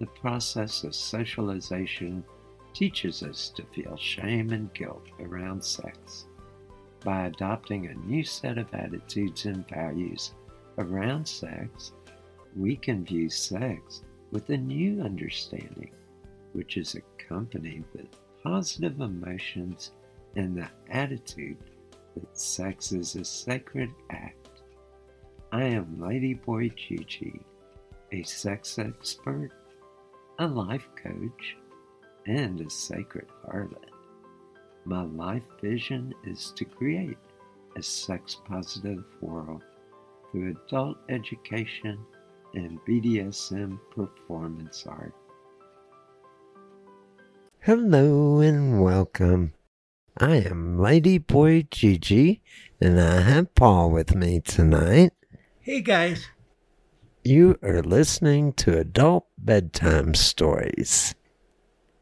[0.00, 2.24] the process of socialization
[2.72, 6.24] teaches us to feel shame and guilt around sex.
[7.04, 10.32] By adopting a new set of attitudes and values
[10.78, 11.92] around sex,
[12.56, 15.90] we can view sex with a new understanding,
[16.54, 18.06] which is accompanied with
[18.42, 19.92] positive emotions
[20.34, 21.58] and the attitude
[22.16, 24.62] that sex is a sacred act.
[25.52, 27.40] I am Ladyboy Gigi,
[28.12, 29.50] a sex expert
[30.40, 31.58] a life coach,
[32.26, 33.90] and a sacred harlot.
[34.86, 37.18] My life vision is to create
[37.76, 39.62] a sex positive world
[40.32, 41.98] through adult education
[42.54, 45.12] and BDSM performance art.
[47.58, 49.52] Hello and welcome.
[50.16, 52.40] I am Ladyboy Gigi,
[52.80, 55.12] and I have Paul with me tonight.
[55.60, 56.28] Hey guys.
[57.22, 61.14] You are listening to Adult Bedtime Stories.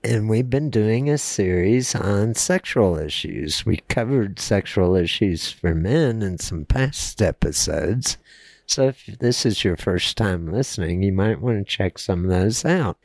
[0.04, 3.66] And we've been doing a series on sexual issues.
[3.66, 8.16] We covered sexual issues for men in some past episodes.
[8.64, 12.30] So if this is your first time listening, you might want to check some of
[12.30, 12.96] those out.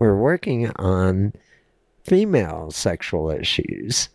[0.00, 1.32] We're working on
[2.02, 4.08] female sexual issues.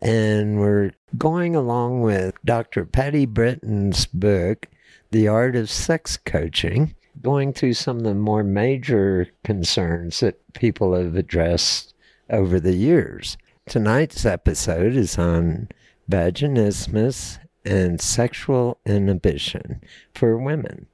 [0.00, 2.86] And we're going along with Dr.
[2.86, 4.68] Patti Britton's book,
[5.10, 10.94] the art of sex coaching, going through some of the more major concerns that people
[10.94, 11.94] have addressed
[12.30, 13.36] over the years.
[13.66, 15.68] Tonight's episode is on
[16.10, 19.82] vaginismus and sexual inhibition
[20.14, 20.86] for women.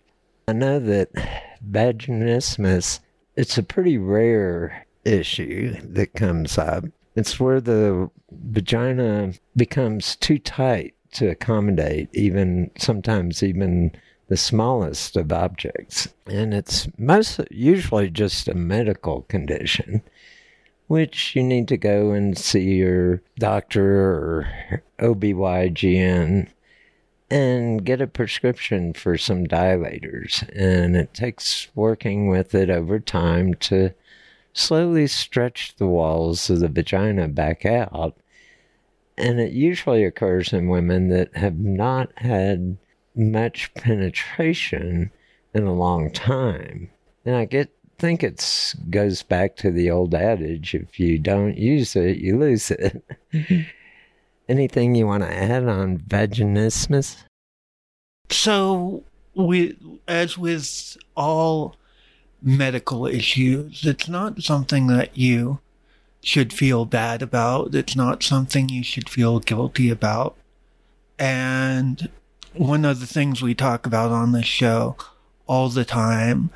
[0.49, 1.13] I know that
[1.71, 3.01] vaginismus
[3.37, 6.85] it's a pretty rare issue that comes up.
[7.17, 13.93] It's where the vagina becomes too tight to accommodate even sometimes even
[14.29, 16.09] the smallest of objects.
[16.27, 20.03] And it's most usually just a medical condition,
[20.87, 26.49] which you need to go and see your doctor or OB-GYN
[27.31, 30.49] and get a prescription for some dilators.
[30.55, 33.91] And it takes working with it over time to
[34.53, 38.17] slowly stretch the walls of the vagina back out
[39.17, 42.77] and it usually occurs in women that have not had
[43.15, 45.11] much penetration
[45.55, 46.91] in a long time.
[47.25, 51.95] And I get think it goes back to the old adage if you don't use
[51.97, 53.05] it, you lose it.
[54.49, 57.25] Anything you want to add on vaginismus?
[58.31, 59.05] So,
[60.07, 61.77] as with all
[62.43, 65.61] medical issues, it's not something that you
[66.23, 67.75] should feel bad about.
[67.75, 70.37] It's not something you should feel guilty about.
[71.19, 72.11] And
[72.55, 74.97] one of the things we talk about on this show
[75.47, 76.51] all the time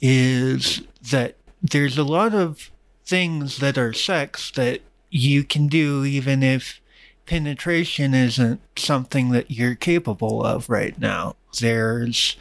[0.00, 2.70] is that there's a lot of
[3.06, 4.80] things that are sex that
[5.10, 6.80] you can do even if
[7.26, 11.36] penetration isn't something that you're capable of right now.
[11.60, 12.36] There's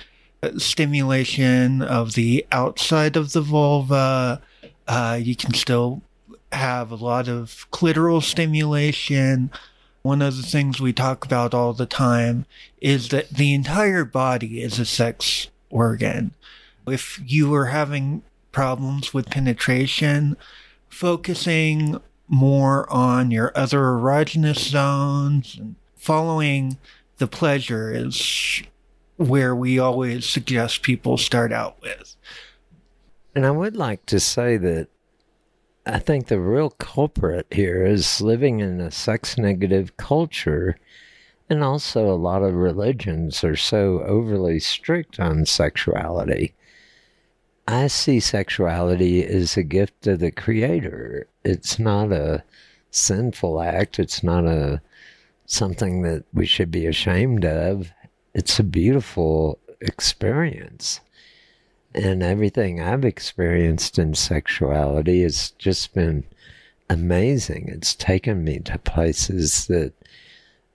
[0.57, 4.41] stimulation of the outside of the vulva.
[4.87, 6.01] Uh, you can still
[6.51, 9.49] have a lot of clitoral stimulation.
[10.03, 12.45] One of the things we talk about all the time
[12.81, 16.33] is that the entire body is a sex organ.
[16.85, 18.21] If you are having
[18.51, 20.35] problems with penetration,
[20.89, 26.77] focusing more on your other erogenous zones and following
[27.17, 28.61] the pleasure is
[29.15, 32.17] where we always suggest people start out with.
[33.33, 34.89] And I would like to say that
[35.85, 40.77] I think the real culprit here is living in a sex negative culture.
[41.49, 46.53] And also, a lot of religions are so overly strict on sexuality.
[47.67, 51.27] I see sexuality as a gift of the Creator.
[51.43, 52.43] It's not a
[52.91, 53.99] sinful act.
[53.99, 54.81] It's not a
[55.45, 57.91] something that we should be ashamed of.
[58.33, 61.01] It's a beautiful experience
[61.95, 66.23] and everything I've experienced in sexuality has just been
[66.89, 67.69] amazing.
[67.69, 69.93] It's taken me to places that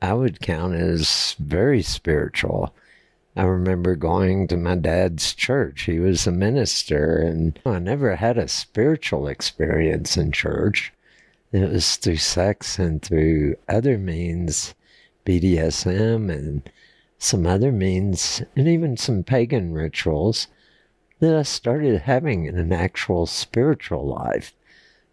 [0.00, 2.72] I would count as very spiritual.
[3.36, 5.82] I remember going to my dad's church.
[5.82, 10.92] He was a minister, and I never had a spiritual experience in church.
[11.52, 14.74] It was through sex and through other means,
[15.24, 16.70] BDSM and
[17.18, 20.46] some other means, and even some pagan rituals
[21.20, 24.52] that I started having an actual spiritual life.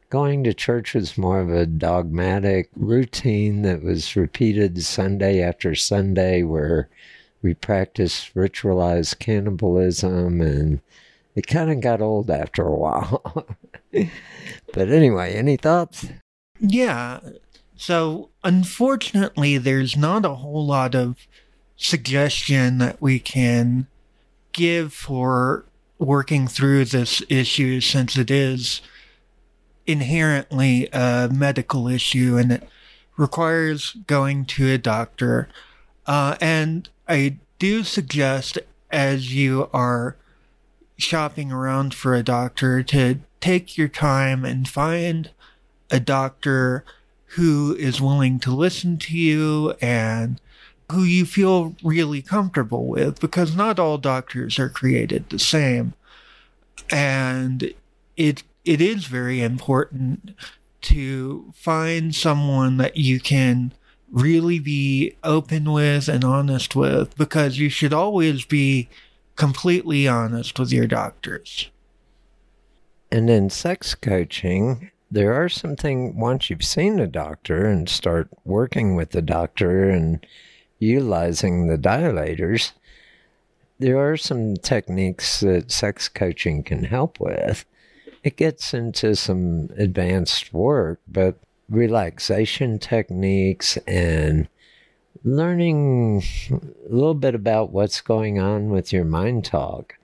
[0.10, 6.44] Going to church was more of a dogmatic routine that was repeated Sunday after Sunday,
[6.44, 6.90] where
[7.42, 10.82] we practiced ritualized cannibalism, and
[11.36, 13.48] it kind of got old after a while.
[13.92, 16.08] but anyway, any thoughts?
[16.60, 17.20] Yeah.
[17.76, 21.28] So, unfortunately, there's not a whole lot of
[21.76, 23.88] suggestion that we can
[24.54, 25.66] give for
[25.98, 28.82] working through this issue since it is
[29.88, 32.70] inherently a medical issue and it
[33.18, 35.48] requires going to a doctor.
[36.06, 38.60] Uh, and I do suggest
[38.92, 40.16] as you are
[40.98, 45.32] shopping around for a doctor to take your time and find
[45.92, 46.84] a doctor
[47.36, 50.40] who is willing to listen to you and
[50.92, 55.94] who you feel really comfortable with because not all doctors are created the same.
[56.92, 57.74] And
[58.16, 60.36] it it is very important
[60.82, 63.72] to find someone that you can
[64.12, 68.88] really be open with and honest with because you should always be
[69.36, 71.70] completely honest with your doctors.
[73.12, 78.30] And in sex coaching, there are some things once you've seen a doctor and start
[78.44, 80.26] working with the doctor and
[80.86, 82.72] utilizing the dilators,
[83.80, 87.66] there are some techniques that sex coaching can help with.
[88.24, 91.38] It gets into some advanced work, but
[91.70, 94.48] relaxation techniques and
[95.24, 99.96] learning a little bit about what's going on with your mind talk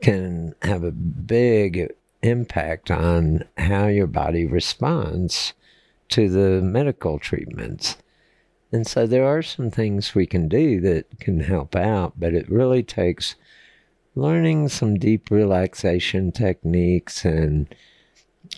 [0.00, 1.92] can have a big
[2.22, 5.52] impact on how your body responds
[6.08, 7.96] to the medical treatments.
[8.74, 12.50] And so there are some things we can do that can help out, but it
[12.50, 13.36] really takes
[14.16, 17.72] learning some deep relaxation techniques and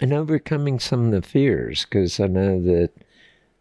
[0.00, 2.92] and overcoming some of the fears because I know that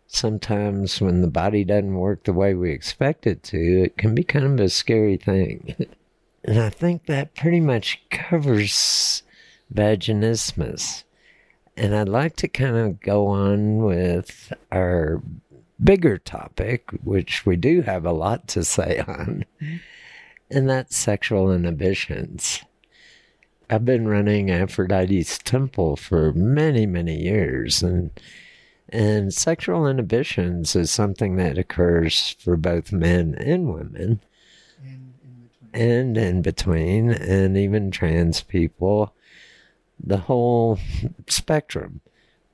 [0.08, 4.24] sometimes when the body doesn't work the way we expect it to, it can be
[4.24, 5.76] kind of a scary thing.
[6.46, 9.24] and I think that pretty much covers
[9.74, 11.04] vaginismus.
[11.76, 15.22] And I'd like to kind of go on with our
[15.84, 19.46] bigger topic, which we do have a lot to say on,
[20.50, 22.64] and that's sexual inhibitions.
[23.70, 28.12] I've been running Aphrodite's Temple for many, many years, and
[28.90, 34.22] and sexual inhibitions is something that occurs for both men and women,
[35.74, 39.14] and in between, and even trans people,
[40.00, 40.78] the whole
[41.28, 42.02] spectrum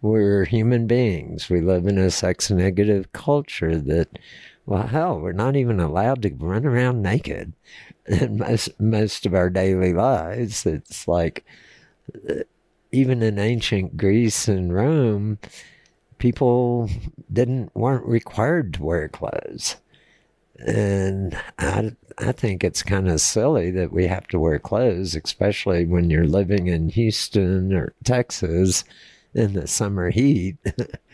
[0.01, 1.50] we're human beings.
[1.50, 4.20] We live in a sex negative culture that,
[4.65, 7.53] well, hell, we're not even allowed to run around naked
[8.08, 10.65] in most, most of our daily lives.
[10.65, 11.46] It's like,
[12.29, 12.43] uh,
[12.91, 15.38] even in ancient Greece and Rome,
[16.17, 16.89] people
[17.31, 19.77] didn't weren't required to wear clothes.
[20.60, 25.86] And I, I think it's kind of silly that we have to wear clothes, especially
[25.86, 28.84] when you're living in Houston or Texas
[29.34, 30.58] in the summer heat,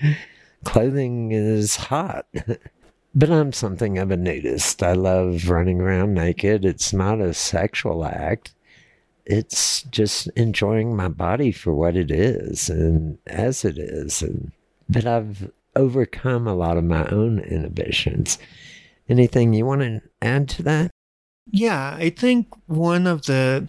[0.63, 2.25] clothing is hot.
[3.15, 4.83] but I'm something of a nudist.
[4.83, 6.65] I love running around naked.
[6.65, 8.53] It's not a sexual act.
[9.25, 14.21] It's just enjoying my body for what it is and as it is.
[14.21, 14.51] And
[14.87, 18.37] but I've overcome a lot of my own inhibitions.
[19.09, 20.91] Anything you want to add to that?
[21.49, 23.67] Yeah, I think one of the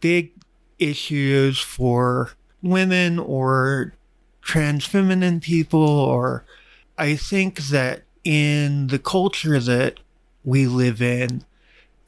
[0.00, 0.32] big
[0.78, 3.94] issues for women or
[4.40, 6.44] trans feminine people, or
[6.98, 9.98] I think that in the culture that
[10.44, 11.44] we live in,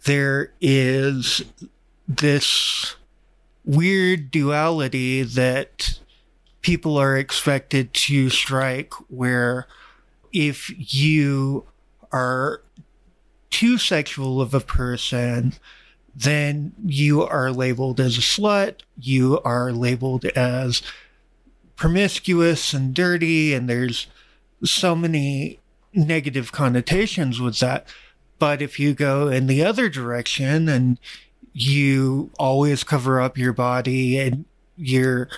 [0.04, 1.44] there is
[2.06, 2.96] this
[3.64, 5.98] weird duality that
[6.60, 9.66] people are expected to strike where
[10.32, 11.64] if you
[12.12, 12.62] are
[13.50, 15.54] too sexual of a person,
[16.16, 20.82] then you are labeled as a slut, you are labeled as
[21.76, 24.06] promiscuous and dirty, and there's
[24.62, 25.60] so many
[25.92, 27.86] negative connotations with that.
[28.38, 30.98] But if you go in the other direction and
[31.52, 34.44] you always cover up your body and
[34.76, 35.28] you're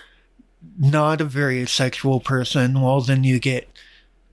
[0.79, 3.69] not a very sexual person, well, then you get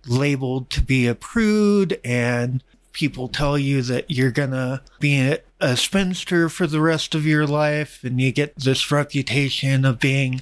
[0.08, 2.00] labeled to be a prude.
[2.04, 7.48] And people tell you that you're gonna be a, spinster for the rest of your
[7.48, 10.42] life and you get this reputation of being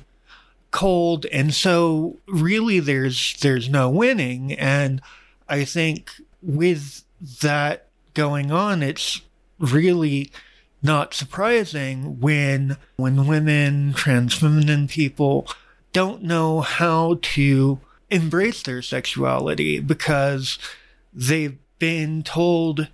[0.71, 4.53] cold and so really there's there's no winning.
[4.53, 5.01] And
[5.47, 6.11] i think
[6.41, 7.03] with
[7.41, 9.21] that going on it's
[9.59, 10.31] really
[10.81, 15.47] not surprising when when women trans feminine people
[15.93, 20.57] don't know how to embrace their sexuality because
[21.13, 22.87] they've been told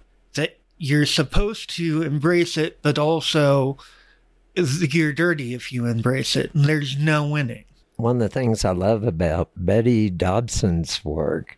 [0.77, 3.77] you're supposed to embrace it, but also
[4.55, 7.65] you're dirty if you embrace it, and there's no winning.
[7.95, 11.57] One of the things I love about Betty Dodson's work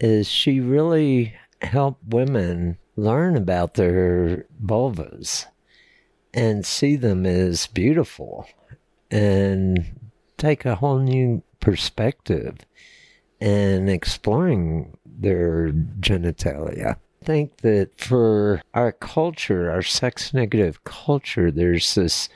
[0.00, 5.46] is she really helped women learn about their vulvas
[6.32, 8.46] and see them as beautiful
[9.10, 12.56] and take a whole new perspective
[13.40, 15.70] in exploring their
[16.00, 16.96] genitalia.
[17.24, 22.28] Think that for our culture, our sex negative culture, there's this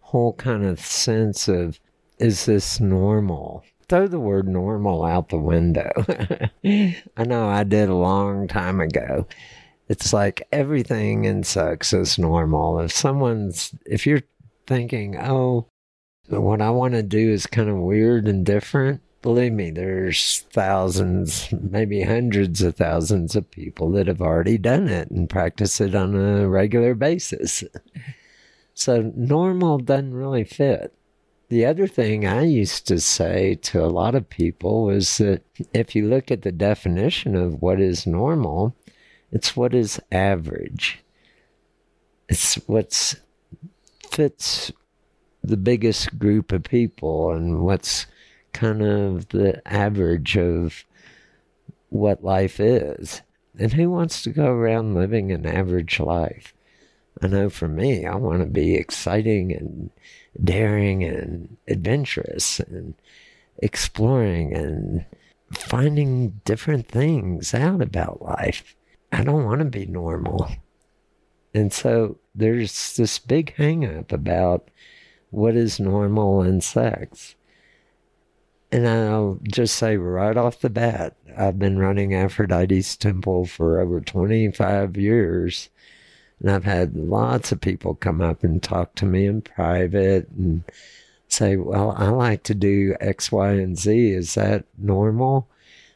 [0.00, 1.78] whole kind of sense of
[2.18, 3.64] is this normal?
[3.88, 5.90] Throw the word normal out the window.
[6.64, 9.26] I know I did a long time ago.
[9.88, 12.80] It's like everything in sex is normal.
[12.80, 14.22] If someone's, if you're
[14.66, 15.66] thinking, oh,
[16.28, 19.00] what I want to do is kind of weird and different.
[19.22, 25.10] Believe me, there's thousands, maybe hundreds of thousands of people that have already done it
[25.10, 27.64] and practice it on a regular basis.
[28.72, 30.94] So normal doesn't really fit.
[31.50, 35.42] The other thing I used to say to a lot of people was that
[35.74, 38.74] if you look at the definition of what is normal,
[39.32, 41.00] it's what is average.
[42.28, 43.16] It's what's
[44.10, 44.72] fits
[45.42, 48.06] the biggest group of people and what's
[48.52, 50.84] kind of the average of
[51.88, 53.22] what life is.
[53.58, 56.54] And who wants to go around living an average life?
[57.20, 59.90] I know for me, I want to be exciting and
[60.42, 62.94] daring and adventurous and
[63.58, 65.04] exploring and
[65.52, 68.76] finding different things out about life.
[69.12, 70.48] I don't want to be normal.
[71.52, 74.70] And so there's this big hang up about
[75.30, 77.34] what is normal in sex.
[78.72, 84.00] And I'll just say right off the bat, I've been running Aphrodite's Temple for over
[84.00, 85.70] 25 years.
[86.38, 90.62] And I've had lots of people come up and talk to me in private and
[91.28, 94.12] say, Well, I like to do X, Y, and Z.
[94.12, 95.48] Is that normal?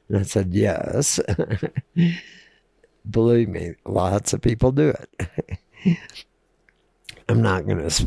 [0.08, 1.20] And I said, Yes.
[3.10, 5.58] Believe me, lots of people do it.
[7.28, 8.06] I'm not going to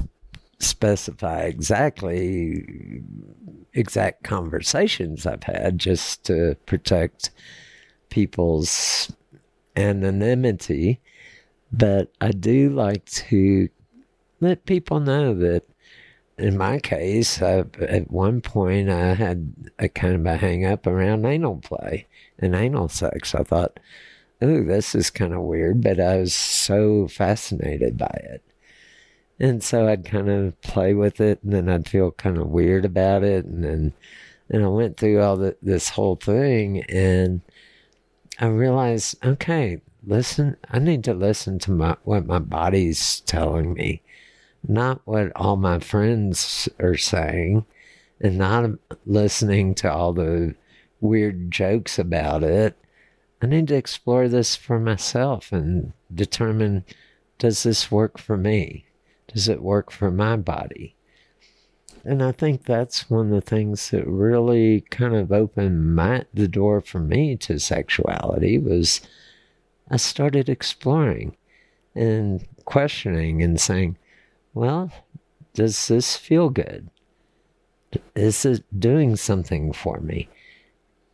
[0.59, 3.03] specify exactly
[3.77, 7.29] exact conversations I've had just to protect
[8.09, 9.11] people's
[9.75, 10.99] anonymity.
[11.71, 13.69] But I do like to
[14.39, 15.63] let people know that
[16.37, 20.85] in my case, I, at one point I had a kind of a hang up
[20.85, 22.07] around anal play
[22.39, 23.33] and anal sex.
[23.33, 23.79] I thought,
[24.41, 28.43] oh, this is kind of weird, but I was so fascinated by it.
[29.39, 32.85] And so I'd kind of play with it, and then I'd feel kind of weird
[32.85, 33.93] about it, and then
[34.49, 37.41] and I went through all the, this whole thing, and
[38.39, 44.01] I realized, okay, listen, I need to listen to my what my body's telling me,
[44.67, 47.65] not what all my friends are saying,
[48.21, 48.71] and not
[49.05, 50.55] listening to all the
[51.01, 52.75] weird jokes about it.
[53.41, 56.85] I need to explore this for myself and determine
[57.37, 58.86] does this work for me?
[59.37, 60.95] Does it work for my body?
[62.03, 66.47] And I think that's one of the things that really kind of opened my, the
[66.47, 68.99] door for me to sexuality was
[69.91, 71.37] I started exploring
[71.93, 73.99] and questioning and saying,
[74.55, 74.91] well,
[75.53, 76.89] does this feel good?
[78.15, 80.29] Is it doing something for me?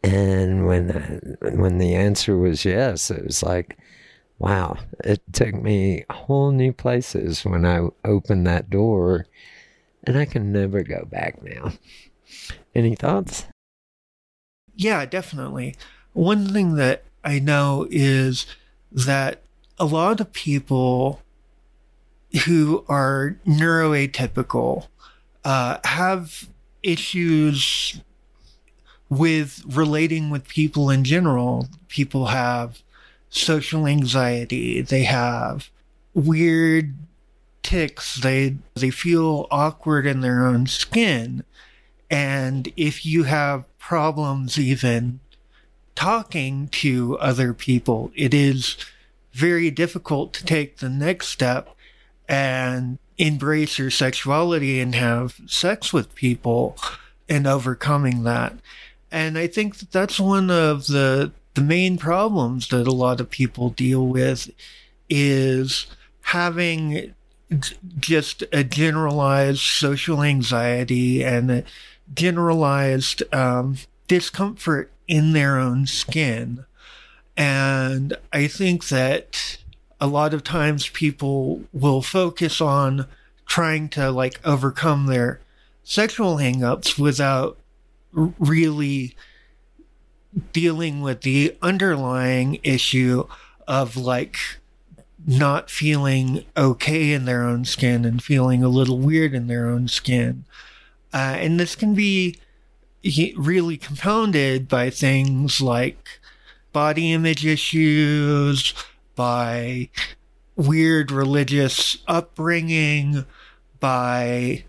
[0.01, 3.77] And when when the answer was yes, it was like,
[4.43, 9.25] wow, it took me whole new places when I opened that door,
[10.03, 11.71] and I can never go back now.
[12.75, 13.45] Any thoughts?
[14.75, 15.75] Yeah, definitely.
[16.11, 18.45] One thing that I know is
[18.91, 19.43] that
[19.79, 21.21] a lot of people
[22.45, 24.87] who are neuroatypical
[25.45, 26.49] uh, have
[26.81, 28.01] issues
[29.07, 31.69] with relating with people in general.
[31.87, 32.81] People have
[33.33, 34.81] social anxiety.
[34.81, 35.69] They have
[36.13, 36.93] weird
[37.63, 38.17] tics.
[38.17, 41.43] They they feel awkward in their own skin.
[42.09, 45.19] And if you have problems even
[45.95, 48.77] talking to other people, it is
[49.31, 51.75] very difficult to take the next step
[52.29, 56.77] and embrace your sexuality and have sex with people
[57.27, 58.53] and overcoming that.
[59.11, 63.29] And I think that that's one of the the main problems that a lot of
[63.29, 64.49] people deal with
[65.09, 65.85] is
[66.21, 67.13] having
[67.99, 71.63] just a generalized social anxiety and a
[72.13, 76.65] generalized um, discomfort in their own skin.
[77.37, 79.57] And I think that
[79.99, 83.07] a lot of times people will focus on
[83.45, 85.39] trying to like overcome their
[85.83, 87.57] sexual hangups without
[88.11, 89.15] really
[90.51, 93.27] dealing with the underlying issue
[93.67, 94.37] of like
[95.25, 99.87] not feeling okay in their own skin and feeling a little weird in their own
[99.87, 100.43] skin.
[101.13, 102.37] Uh, and this can be
[103.35, 106.19] really compounded by things like
[106.71, 108.73] body image issues,
[109.15, 109.89] by
[110.55, 113.25] weird religious upbringing,
[113.79, 114.63] by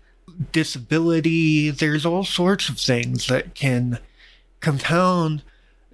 [0.51, 1.69] disability.
[1.69, 3.99] There's all sorts of things that can
[4.59, 5.43] compound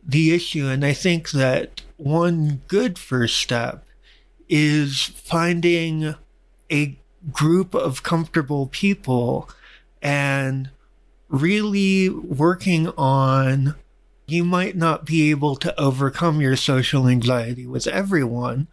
[0.03, 0.67] the issue.
[0.67, 3.85] And I think that one good first step
[4.49, 6.15] is finding
[6.71, 6.97] a
[7.31, 9.49] group of comfortable people
[10.01, 10.69] and
[11.29, 13.75] really working on
[14.27, 18.67] you might not be able to overcome your social anxiety with everyone,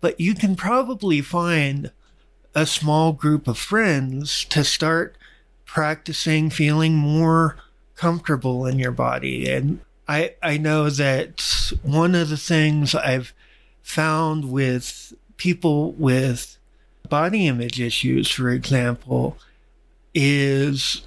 [0.00, 1.90] but you can probably find
[2.54, 5.16] a small group of friends to start
[5.64, 7.56] practicing feeling more
[7.96, 9.48] comfortable in your body.
[9.48, 13.32] And I, I know that one of the things I've
[13.80, 16.58] found with people with
[17.08, 19.38] body image issues, for example,
[20.12, 21.02] is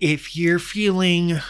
[0.00, 1.40] if you're feeling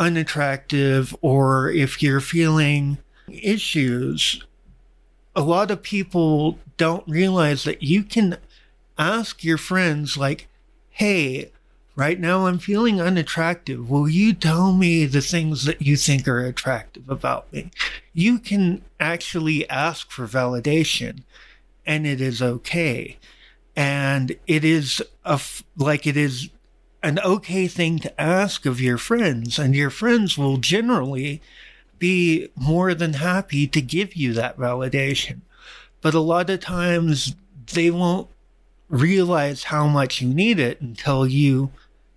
[0.00, 4.42] unattractive or if you're feeling issues,
[5.36, 8.38] a lot of people don't realize that you can
[8.98, 10.48] ask your friends, like,
[10.90, 11.52] hey,
[11.96, 13.90] right now I'm feeling unattractive.
[13.90, 17.70] Will you tell me the things that you think are attractive about me?
[18.12, 21.22] You can actually ask for validation
[21.86, 23.18] and it is okay.
[23.74, 25.40] And it is a,
[25.76, 26.50] like it is
[27.02, 31.40] an okay thing to ask of your friends, and your friends will generally
[31.98, 35.40] be more than happy to give you that validation.
[36.00, 37.36] But a lot of times
[37.72, 38.28] they won't
[38.88, 41.70] realize how much you need it until you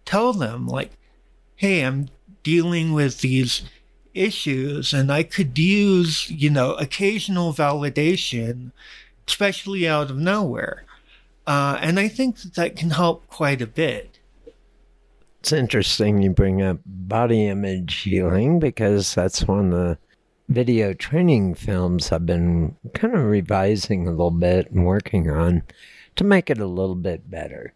[0.09, 0.91] tell them, like,
[1.55, 2.09] hey, I'm
[2.41, 3.61] dealing with these
[4.15, 8.71] issues and I could use, you know, occasional validation,
[9.27, 10.85] especially out of nowhere.
[11.45, 14.17] Uh, and I think that that can help quite a bit.
[15.41, 19.97] It's interesting you bring up body image healing because that's one of the
[20.47, 25.61] video training films I've been kind of revising a little bit and working on
[26.15, 27.73] to make it a little bit better.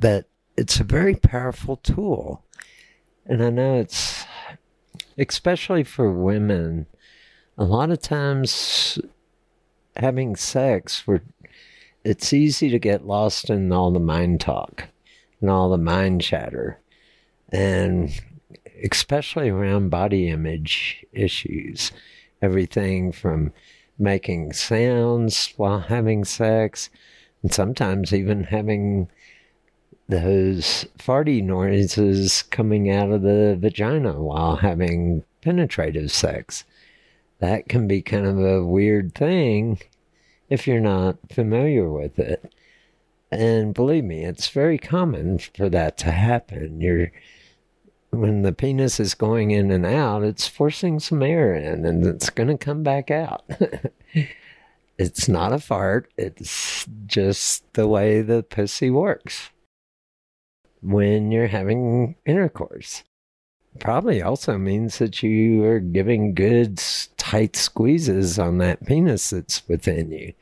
[0.00, 0.26] But
[0.56, 2.44] it's a very powerful tool.
[3.26, 4.24] And I know it's,
[5.16, 6.86] especially for women,
[7.56, 8.98] a lot of times
[9.96, 11.22] having sex, where
[12.04, 14.88] it's easy to get lost in all the mind talk
[15.40, 16.80] and all the mind chatter.
[17.50, 18.10] And
[18.82, 21.92] especially around body image issues,
[22.40, 23.52] everything from
[23.98, 26.90] making sounds while having sex,
[27.42, 29.08] and sometimes even having
[30.08, 36.64] those farty noises coming out of the vagina while having penetrative sex.
[37.40, 39.80] That can be kind of a weird thing
[40.48, 42.52] if you're not familiar with it.
[43.30, 46.80] And believe me, it's very common for that to happen.
[46.80, 47.10] You're
[48.10, 52.28] when the penis is going in and out, it's forcing some air in and it's
[52.28, 53.42] going to come back out.
[54.98, 59.48] it's not a fart, it's just the way the pussy works.
[60.82, 63.04] When you're having intercourse.
[63.78, 66.82] Probably also means that you are giving good
[67.16, 70.34] tight squeezes on that penis that's within you,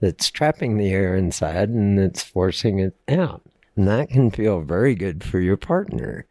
[0.00, 3.42] that's trapping the air inside and that's forcing it out.
[3.76, 6.26] And that can feel very good for your partner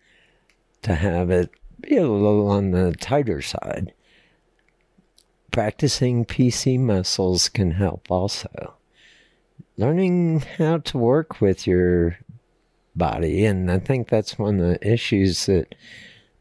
[0.83, 3.93] to have it be a little on the tighter side.
[5.51, 8.75] Practicing PC muscles can help also.
[9.77, 12.19] Learning how to work with your
[12.95, 15.75] body, and I think that's one of the issues that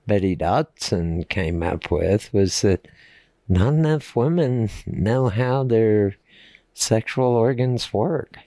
[0.06, 2.86] Betty Dodson came up with was that
[3.48, 6.16] not enough women know how their
[6.72, 8.38] sexual organs work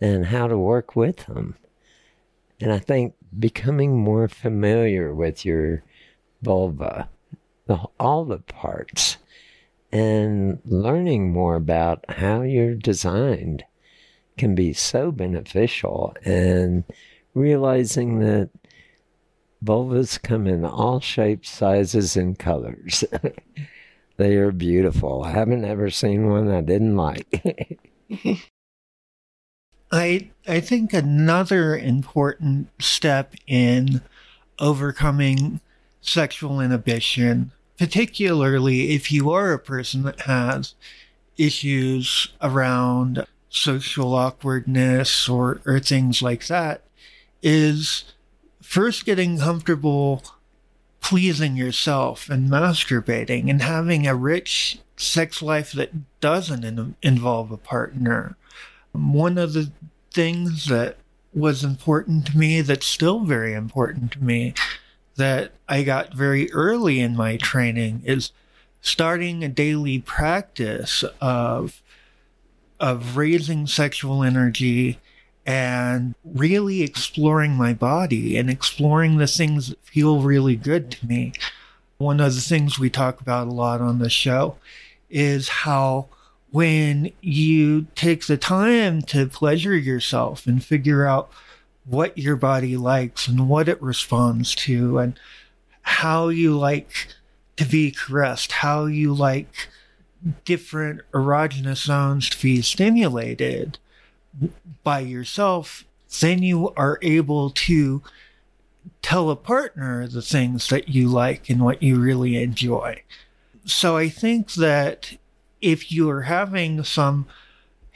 [0.00, 1.56] and how to work with them.
[2.60, 5.82] And I think becoming more familiar with your
[6.42, 7.08] vulva,
[7.66, 9.18] the, all the parts,
[9.90, 13.64] and learning more about how you're designed
[14.36, 16.14] can be so beneficial.
[16.24, 16.84] And
[17.34, 18.50] realizing that
[19.64, 23.04] vulvas come in all shapes, sizes, and colors.
[24.16, 25.22] they are beautiful.
[25.22, 27.42] I haven't ever seen one I didn't like.
[29.92, 34.00] I I think another important step in
[34.58, 35.60] overcoming
[36.00, 40.74] sexual inhibition, particularly if you are a person that has
[41.36, 46.82] issues around social awkwardness or, or things like that,
[47.42, 48.04] is
[48.60, 50.24] first getting comfortable
[51.02, 57.56] pleasing yourself and masturbating and having a rich sex life that doesn't in- involve a
[57.56, 58.36] partner.
[58.94, 59.70] Um, one of the
[60.12, 60.96] things that
[61.34, 64.54] was important to me, that's still very important to me,
[65.16, 68.30] that I got very early in my training is
[68.80, 71.81] starting a daily practice of
[72.82, 74.98] of raising sexual energy
[75.46, 81.32] and really exploring my body and exploring the things that feel really good to me.
[81.98, 84.56] One of the things we talk about a lot on the show
[85.08, 86.08] is how
[86.50, 91.30] when you take the time to pleasure yourself and figure out
[91.84, 95.18] what your body likes and what it responds to and
[95.82, 97.08] how you like
[97.56, 99.68] to be caressed, how you like
[100.44, 103.78] different erogenous zones to be stimulated
[104.82, 105.84] by yourself,
[106.20, 108.02] then you are able to
[109.00, 113.02] tell a partner the things that you like and what you really enjoy.
[113.64, 115.16] So I think that
[115.60, 117.26] if you are having some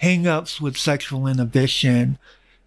[0.03, 2.19] hangups with sexual inhibition,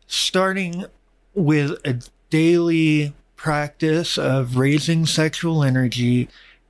[0.07, 0.85] starting
[1.33, 6.27] with a daily practice of raising sexual energy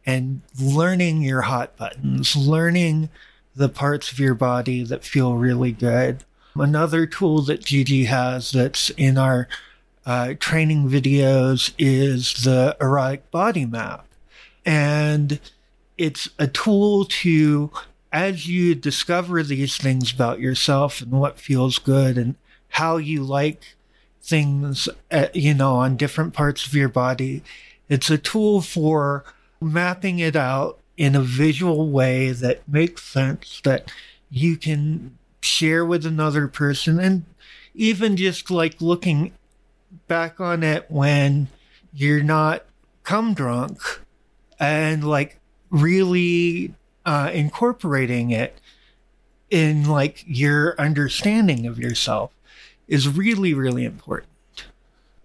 [0.10, 3.10] and learning your hot buttons, learning
[3.56, 6.24] the parts of your body that feel really good.
[6.56, 9.48] Another tool that Gigi has that's in our
[10.08, 14.08] uh, training videos is the erotic body map.
[14.66, 15.40] And
[15.96, 17.72] it's a tool to
[18.12, 22.34] as you discover these things about yourself and what feels good and
[22.70, 23.76] how you like
[24.24, 27.44] things, uh, you know, on different parts of your body,
[27.88, 29.24] it's a tool for
[29.62, 33.92] mapping it out in a visual way that makes sense that
[34.30, 37.26] you can share with another person and
[37.74, 39.32] even just like looking
[40.08, 41.48] back on it when
[41.94, 42.66] you're not
[43.04, 44.02] come drunk
[44.60, 46.74] and like really
[47.06, 48.60] uh, incorporating it
[49.50, 52.32] in like your understanding of yourself
[52.88, 54.28] is really, really important.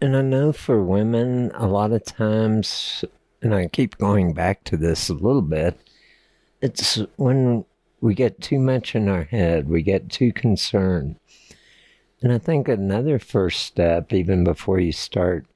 [0.00, 3.04] And I know for women, a lot of times,
[3.44, 5.78] and I keep going back to this a little bit,
[6.62, 7.64] it's when
[8.00, 11.16] we get too much in our head, we get too concerned.
[12.22, 15.46] And I think another first step, even before you start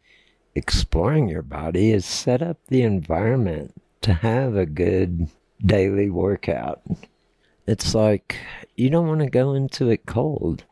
[0.54, 5.28] exploring your body, is set up the environment to have a good
[5.64, 6.82] daily workout.
[7.66, 8.36] It's like
[8.76, 10.64] you don't want to go into it cold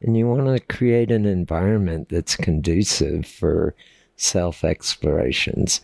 [0.00, 3.74] and you want to create an environment that's conducive for
[4.16, 5.80] self explorations.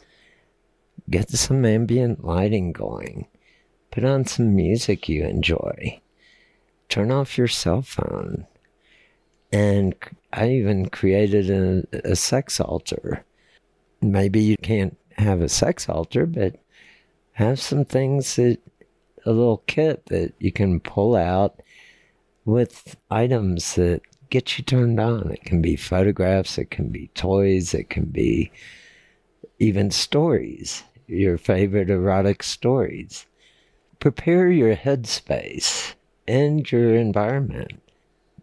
[1.08, 3.26] Get some ambient lighting going.
[3.90, 6.00] Put on some music you enjoy.
[6.88, 8.46] Turn off your cell phone.
[9.52, 9.94] And
[10.32, 13.24] I even created a, a sex altar.
[14.02, 16.56] Maybe you can't have a sex altar, but
[17.32, 18.58] have some things that
[19.24, 21.60] a little kit that you can pull out
[22.44, 25.32] with items that get you turned on.
[25.32, 28.50] It can be photographs, it can be toys, it can be
[29.58, 33.26] even stories, your favorite erotic stories.
[34.00, 35.94] Prepare your headspace
[36.28, 37.80] and your environment.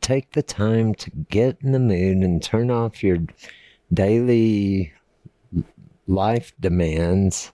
[0.02, 3.19] Take the time to get in the mood and turn off your
[3.93, 4.93] daily
[6.08, 7.52] life demands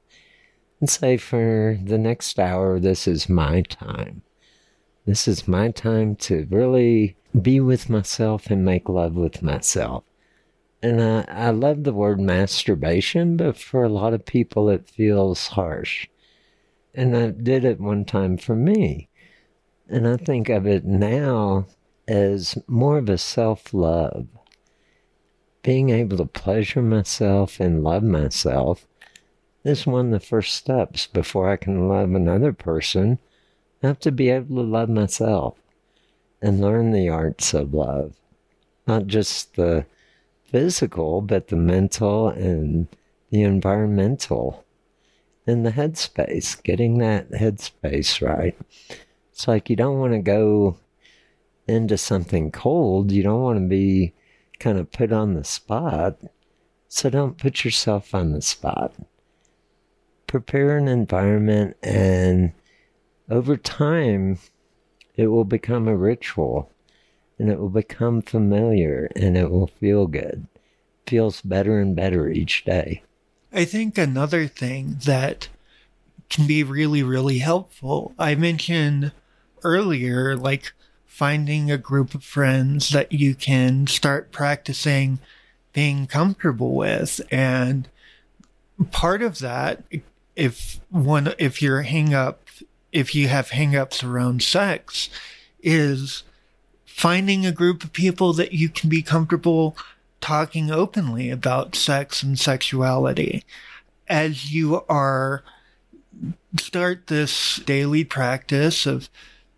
[0.79, 4.21] and say, for the next hour, this is my time.
[5.05, 10.03] This is my time to really be with myself and make love with myself.
[10.81, 15.47] And I, I love the word masturbation, but for a lot of people, it feels
[15.47, 16.07] harsh.
[16.93, 19.09] And I did it one time for me.
[19.89, 21.65] And I think of it now
[22.07, 24.27] as more of a self love.
[25.63, 28.87] Being able to pleasure myself and love myself
[29.65, 33.19] is one of the first steps before I can love another person.
[33.83, 35.57] I have to be able to love myself
[36.41, 38.15] and learn the arts of love,
[38.87, 39.85] not just the
[40.51, 42.87] physical, but the mental and
[43.29, 44.65] the environmental
[45.45, 48.57] and the headspace, getting that headspace right.
[49.31, 50.77] It's like you don't want to go
[51.67, 54.13] into something cold, you don't want to be
[54.59, 56.17] kind of put on the spot.
[56.87, 58.93] So don't put yourself on the spot.
[60.25, 62.53] Prepare an environment, and
[63.29, 64.39] over time,
[65.15, 66.71] it will become a ritual
[67.39, 70.45] and it will become familiar and it will feel good.
[71.07, 73.01] feels better and better each day.
[73.51, 75.47] I think another thing that
[76.29, 79.11] can be really, really helpful, I mentioned
[79.63, 80.73] earlier, like
[81.07, 85.17] finding a group of friends that you can start practicing
[85.73, 87.21] being comfortable with.
[87.31, 87.89] And
[88.91, 89.83] part of that,
[90.35, 92.47] if one, if you're hang up,
[92.91, 95.09] if you have hang ups around sex,
[95.61, 96.23] is
[96.99, 99.77] finding a group of people that you can be comfortable
[100.19, 103.45] talking openly about sex and sexuality.
[104.09, 105.41] As you are
[106.57, 109.09] start this daily practice of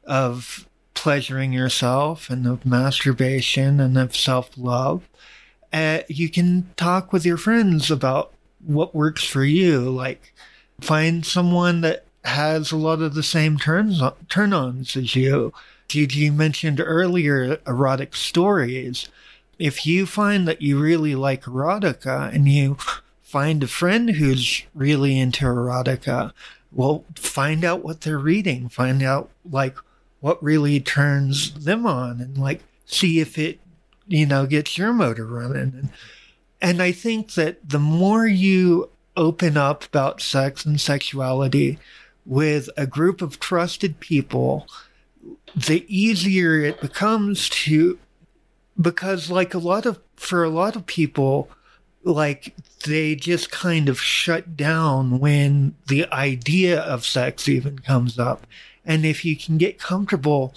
[0.04, 5.10] of pleasuring yourself and of masturbation and of self-love
[5.74, 9.90] uh, you can talk with your friends about what works for you.
[9.90, 10.34] Like
[10.80, 14.00] find someone that has a lot of the same turns
[14.30, 15.52] turn-ons as you
[15.92, 19.10] Gigi mentioned earlier erotic stories.
[19.60, 22.78] If you find that you really like erotica and you
[23.22, 26.32] find a friend who's really into erotica,
[26.72, 29.76] well, find out what they're reading, find out like
[30.22, 33.60] what really turns them on and like see if it,
[34.08, 35.74] you know, gets your motor running.
[35.76, 35.90] And,
[36.62, 41.80] and I think that the more you open up about sex and sexuality
[42.26, 44.68] with a group of trusted people,
[45.56, 48.00] the easier it becomes to
[48.80, 51.50] because like a lot of for a lot of people
[52.04, 58.48] like they just kind of shut down when the idea of sex even comes up.
[58.84, 60.56] And if you can get comfortable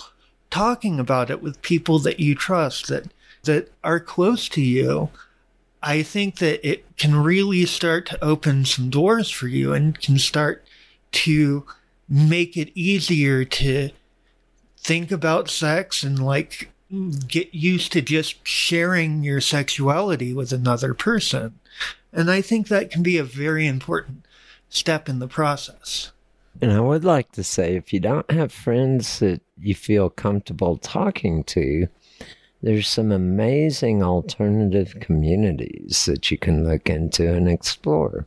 [0.54, 5.10] talking about it with people that you trust that that are close to you
[5.82, 10.16] i think that it can really start to open some doors for you and can
[10.16, 10.64] start
[11.10, 11.66] to
[12.08, 13.90] make it easier to
[14.84, 16.70] think about sex and like
[17.26, 21.58] get used to just sharing your sexuality with another person.
[22.12, 24.26] And I think that can be a very important
[24.68, 26.12] step in the process.
[26.60, 30.76] And I would like to say if you don't have friends that you feel comfortable
[30.76, 31.88] talking to,
[32.62, 38.26] there's some amazing alternative communities that you can look into and explore.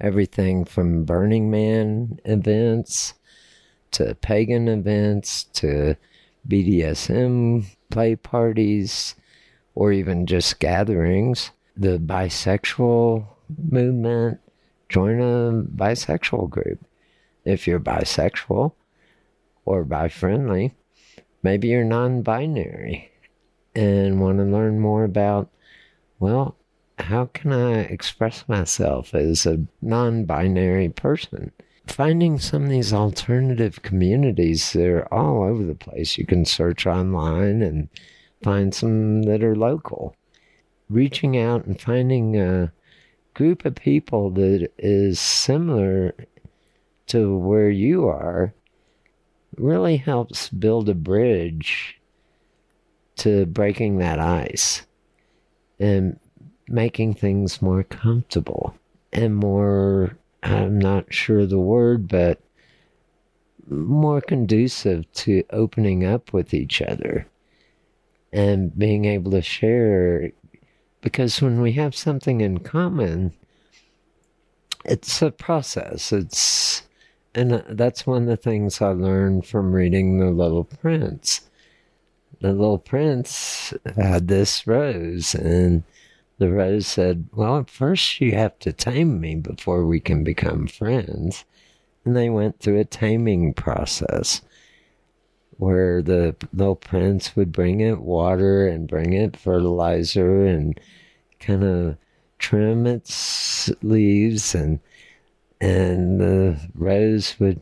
[0.00, 3.14] Everything from Burning Man events
[3.92, 5.96] to pagan events to
[6.48, 9.14] BDSM play parties
[9.74, 11.50] or even just gatherings.
[11.76, 13.26] The bisexual
[13.70, 14.40] movement,
[14.88, 16.80] join a bisexual group.
[17.44, 18.72] If you're bisexual
[19.64, 20.74] or bi friendly,
[21.42, 23.10] maybe you're non binary
[23.74, 25.48] and want to learn more about,
[26.18, 26.56] well,
[26.98, 31.52] how can I express myself as a non binary person?
[31.90, 36.18] Finding some of these alternative communities, they're all over the place.
[36.18, 37.88] You can search online and
[38.42, 40.14] find some that are local.
[40.88, 42.72] Reaching out and finding a
[43.34, 46.14] group of people that is similar
[47.08, 48.54] to where you are
[49.56, 51.98] really helps build a bridge
[53.16, 54.86] to breaking that ice
[55.80, 56.18] and
[56.68, 58.74] making things more comfortable
[59.12, 62.40] and more I'm not sure the word, but
[63.68, 67.26] more conducive to opening up with each other
[68.32, 70.30] and being able to share.
[71.00, 73.32] Because when we have something in common,
[74.84, 76.12] it's a process.
[76.12, 76.82] It's,
[77.34, 81.42] and uh, that's one of the things I learned from reading The Little Prince.
[82.40, 85.82] The Little Prince had this rose, and
[86.38, 91.44] the rose said, Well, first you have to tame me before we can become friends.
[92.04, 94.40] And they went through a taming process
[95.58, 100.80] where the little prince would bring it water and bring it fertilizer and
[101.40, 101.96] kind of
[102.38, 104.78] trim its leaves and
[105.60, 107.60] and the rose would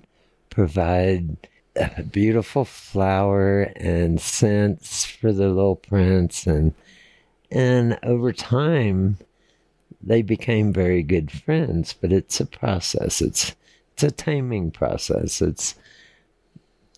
[0.50, 6.74] provide a beautiful flower and scents for the little prince and
[7.50, 9.16] and over time
[10.02, 13.54] they became very good friends but it's a process it's
[13.92, 15.74] it's a taming process it's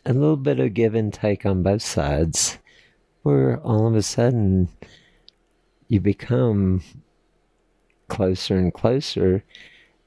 [0.07, 2.59] a little bit of give and take on both sides
[3.23, 4.69] where all of a sudden
[5.89, 6.83] you become
[8.09, 9.45] closer and closer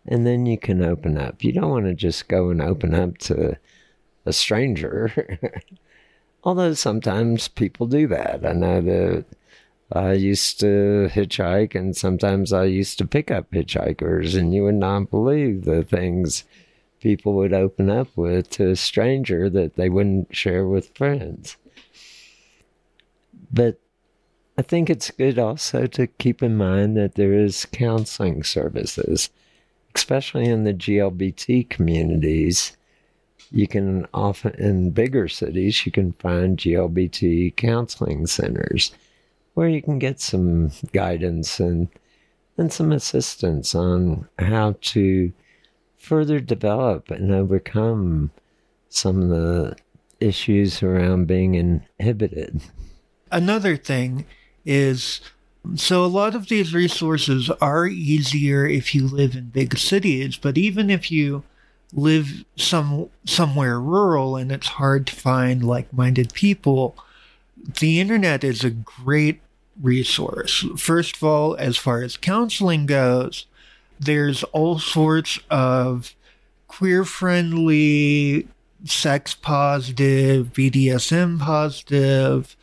[0.08, 3.18] and then you can open up you don't want to just go and open up
[3.20, 3.56] to
[4.26, 5.40] a stranger.
[6.44, 8.46] Although sometimes people do that.
[8.46, 9.26] I know that
[9.94, 14.76] I used to hitchhike and sometimes I used to pick up hitchhikers, and you would
[14.76, 16.46] not believe the things
[17.02, 21.58] people would open up with to a stranger that they wouldn't share with friends.
[23.52, 23.80] But
[24.58, 29.30] I think it's good also to keep in mind that there is counseling services,
[29.96, 32.78] especially in the GLBT communities
[33.52, 38.92] you can often in bigger cities you can find GLBT counseling centers
[39.54, 41.90] where you can get some guidance and
[42.58, 45.32] and some assistance on how to
[45.98, 48.32] further develop and overcome
[48.90, 49.76] some of the
[50.20, 52.62] issues around being inhibited.
[53.32, 54.26] Another thing
[54.66, 55.22] is
[55.76, 60.58] so a lot of these resources are easier if you live in big cities, but
[60.58, 61.44] even if you
[61.94, 66.96] live some somewhere rural and it's hard to find like-minded people,
[67.80, 69.42] the internet is a great
[69.82, 70.66] resource.
[70.78, 73.46] First of all, as far as counseling goes,
[74.00, 76.16] there's all sorts of
[76.68, 78.48] queer friendly,
[78.86, 82.56] sex positive, BDSM positive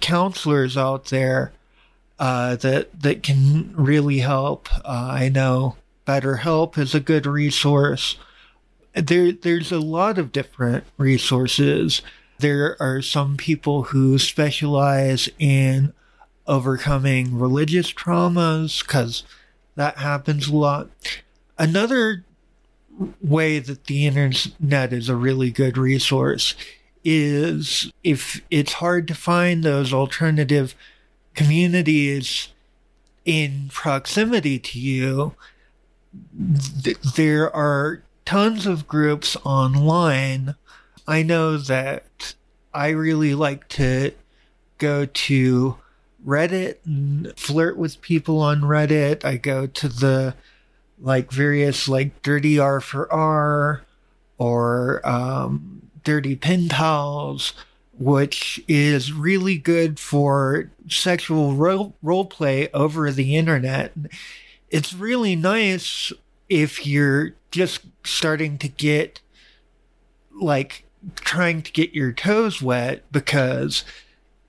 [0.00, 1.52] counselors out there
[2.18, 4.68] uh, that that can really help.
[4.84, 8.16] Uh, I know BetterHelp is a good resource
[8.94, 12.02] there there's a lot of different resources.
[12.38, 15.92] There are some people who specialize in
[16.46, 19.24] overcoming religious traumas because
[19.76, 20.88] that happens a lot.
[21.58, 22.24] Another
[23.20, 26.54] way that the internet is a really good resource
[27.04, 30.74] is if it's hard to find those alternative
[31.34, 32.48] communities
[33.24, 35.34] in proximity to you,
[36.82, 40.54] th- there are tons of groups online.
[41.08, 42.34] I know that
[42.74, 44.12] I really like to
[44.76, 45.78] go to
[46.24, 49.24] Reddit and flirt with people on Reddit.
[49.24, 50.34] I go to the
[51.00, 53.84] like various like Dirty R for R
[54.36, 57.54] or um, Dirty Pen Pals,
[57.98, 63.94] which is really good for sexual role, role play over the internet.
[64.68, 66.12] It's really nice
[66.50, 69.22] if you're just starting to get
[70.38, 70.84] like
[71.16, 73.84] trying to get your toes wet because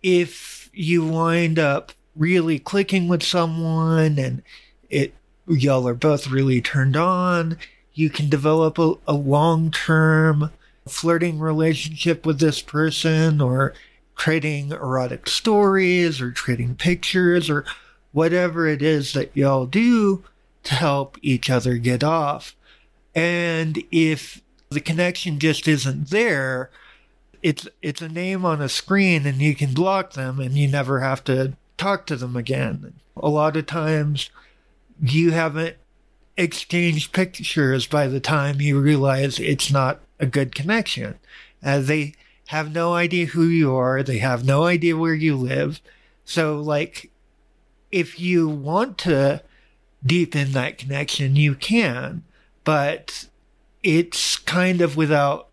[0.02, 4.42] if you wind up really clicking with someone and
[4.90, 5.14] it
[5.48, 7.58] y'all are both really turned on
[7.94, 10.52] you can develop a, a long-term
[10.88, 13.74] flirting relationship with this person or
[14.16, 17.66] trading erotic stories or trading pictures or
[18.12, 20.24] whatever it is that y'all do
[20.64, 22.56] to help each other get off.
[23.16, 26.70] And if the connection just isn't there,
[27.42, 31.00] it's it's a name on a screen and you can block them and you never
[31.00, 32.94] have to talk to them again.
[33.18, 34.30] A lot of times
[35.02, 35.78] you haven't
[36.38, 41.18] exchanged pictures by the time you realize it's not a good connection.
[41.64, 42.14] Uh, they
[42.48, 45.82] have no idea who you are, they have no idea where you live.
[46.26, 47.10] So like
[47.92, 49.42] if you want to
[50.06, 52.24] deepen that connection, you can,
[52.64, 53.29] but
[53.84, 55.50] it's kind of without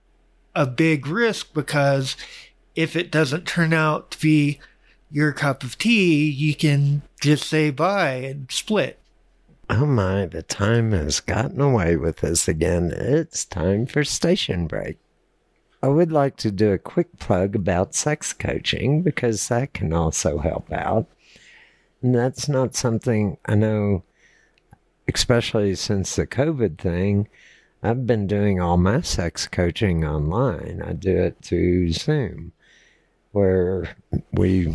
[0.54, 2.16] a big risk because
[2.74, 4.58] if it doesn't turn out to be
[5.10, 8.98] your cup of tea, you can just say bye and split.
[9.68, 12.92] Oh my, the time has gotten away with us again.
[12.94, 14.98] It's time for station break.
[15.82, 20.38] I would like to do a quick plug about sex coaching because that can also
[20.38, 21.06] help out.
[22.02, 24.02] And that's not something I know
[25.08, 27.28] especially since the COVID thing,
[27.86, 30.82] I've been doing all my sex coaching online.
[30.84, 32.52] I do it through Zoom,
[33.30, 33.96] where
[34.32, 34.74] we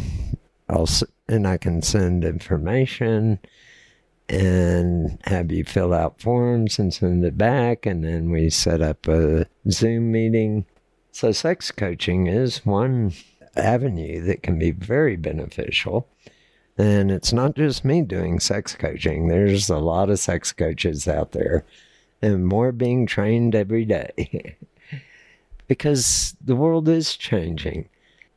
[0.69, 3.39] also and I can send information
[4.29, 7.85] and have you fill out forms and send it back.
[7.85, 10.65] And then we set up a Zoom meeting.
[11.11, 13.11] So, sex coaching is one
[13.57, 16.07] avenue that can be very beneficial.
[16.77, 21.33] And it's not just me doing sex coaching, there's a lot of sex coaches out
[21.33, 21.65] there,
[22.21, 24.57] and more being trained every day.
[25.67, 27.87] because the world is changing.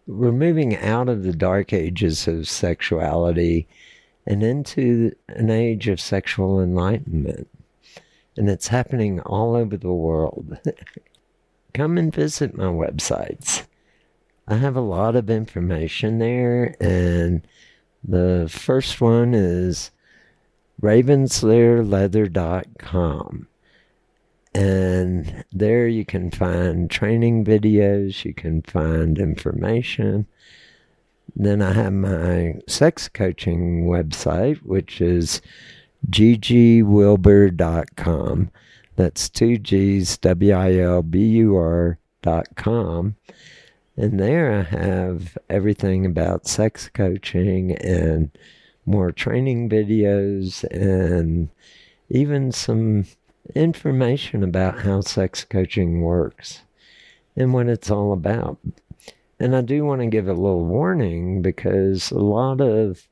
[0.06, 3.66] We're moving out of the dark ages of sexuality
[4.24, 7.48] and into an age of sexual enlightenment.
[8.36, 10.58] And it's happening all over the world.
[11.74, 13.64] Come and visit my websites.
[14.46, 17.44] I have a lot of information there, and
[18.04, 19.90] the first one is
[20.80, 23.48] ravenslairleather.com.
[24.54, 30.28] And there you can find training videos, you can find information.
[31.34, 35.42] Then I have my sex coaching website, which is
[36.08, 38.50] ggwilbur.com.
[38.96, 43.16] That's two G's, W I L B U R dot com.
[43.96, 48.30] And there I have everything about sex coaching and
[48.86, 51.48] more training videos and
[52.08, 53.06] even some
[53.54, 56.62] information about how sex coaching works
[57.36, 58.58] and what it's all about.
[59.38, 63.06] And I do want to give a little warning because a lot of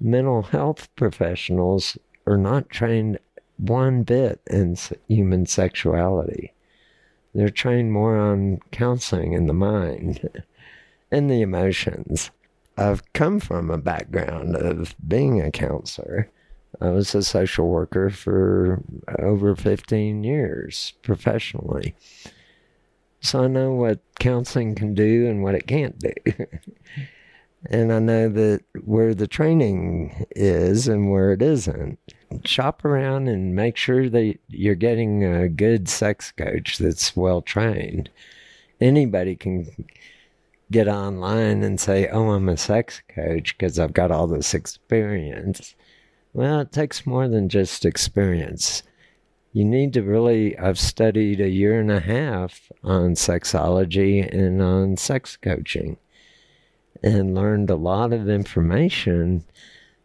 [0.00, 3.18] mental health professionals are not trained
[3.56, 4.76] one bit in
[5.08, 6.52] human sexuality.
[7.34, 10.42] They're trained more on counseling in the mind
[11.10, 12.30] and the emotions.
[12.78, 16.30] I've come from a background of being a counselor
[16.80, 18.82] I was a social worker for
[19.18, 21.94] over 15 years professionally.
[23.20, 26.12] So I know what counseling can do and what it can't do.
[27.70, 31.98] and I know that where the training is and where it isn't.
[32.44, 38.10] Shop around and make sure that you're getting a good sex coach that's well trained.
[38.80, 39.86] Anybody can
[40.70, 45.74] get online and say, Oh, I'm a sex coach because I've got all this experience.
[46.36, 48.82] Well, it takes more than just experience.
[49.54, 54.98] You need to really, I've studied a year and a half on sexology and on
[54.98, 55.96] sex coaching
[57.02, 59.46] and learned a lot of information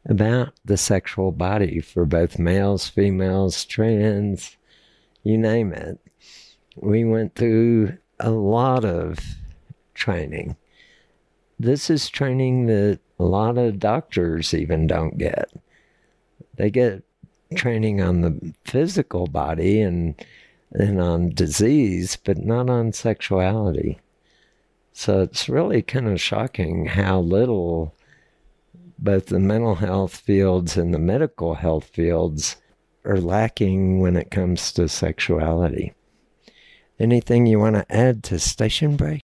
[0.05, 4.55] about the sexual body for both males, females, trans,
[5.23, 5.99] you name it.
[6.77, 9.19] We went through a lot of
[9.93, 10.55] training.
[11.59, 15.51] This is training that a lot of doctors even don't get
[16.56, 17.04] they get
[17.56, 20.16] training on the physical body and
[20.74, 23.99] and on disease, but not on sexuality.
[24.93, 27.93] So it's really kind of shocking how little
[28.97, 32.56] both the mental health fields and the medical health fields
[33.04, 35.93] are lacking when it comes to sexuality.
[36.99, 39.22] Anything you want to add to Station Break?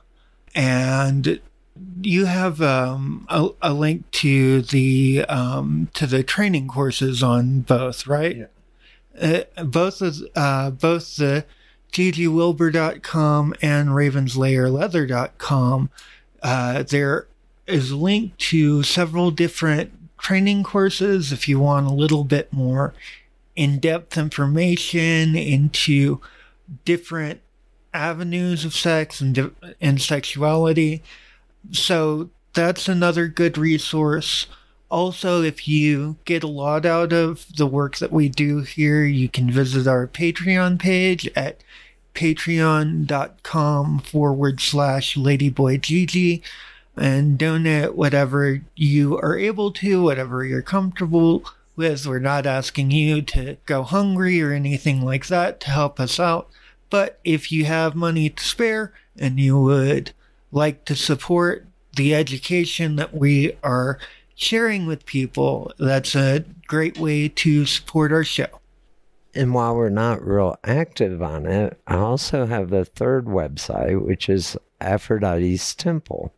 [0.55, 1.41] And
[2.03, 8.07] you have um, a, a, link to the um, to the training courses on both,
[8.07, 8.37] right?
[8.37, 8.47] Yeah
[9.21, 11.45] uh, both of, uh, both the
[11.93, 15.91] ggwilbur.com and ravenslairleather.com,
[16.43, 17.27] uh, there
[17.67, 22.95] is linked to several different training courses if you want a little bit more
[23.57, 26.21] in-depth information into
[26.85, 27.41] different
[27.93, 31.03] avenues of sex and, and sexuality.
[31.73, 34.47] So that's another good resource.
[34.91, 39.29] Also, if you get a lot out of the work that we do here, you
[39.29, 41.63] can visit our Patreon page at
[42.15, 46.43] patreon.com forward slash ladyboygigi
[46.97, 51.45] and donate whatever you are able to, whatever you're comfortable
[51.77, 52.07] with.
[52.07, 56.49] We're not asking you to go hungry or anything like that to help us out.
[56.91, 60.13] But if you have money to spare and you would
[60.51, 63.99] like to support the education that we are
[64.39, 65.71] sharing with people.
[65.79, 68.47] That's a great way to support our show.
[69.35, 74.29] And while we're not real active on it, I also have the third website, which
[74.29, 76.33] is Aphrodite's Temple.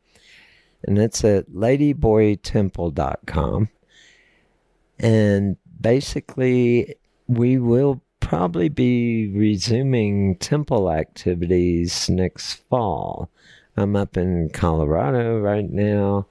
[0.82, 3.68] And it's at ladyboytemple.com.
[4.98, 6.94] And basically,
[7.26, 13.28] we will probably be resuming temple activities next fall.
[13.76, 16.26] I'm up in Colorado right now,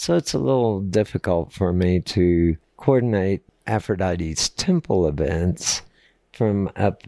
[0.00, 5.82] so it's a little difficult for me to coordinate Aphrodite's temple events
[6.32, 7.02] from up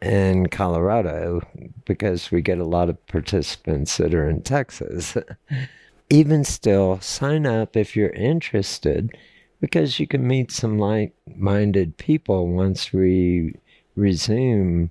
[0.00, 1.40] in Colorado
[1.84, 5.16] because we get a lot of participants that are in Texas.
[6.10, 9.16] Even still, sign up if you're interested
[9.60, 13.54] because you can meet some like minded people once we
[13.94, 14.90] resume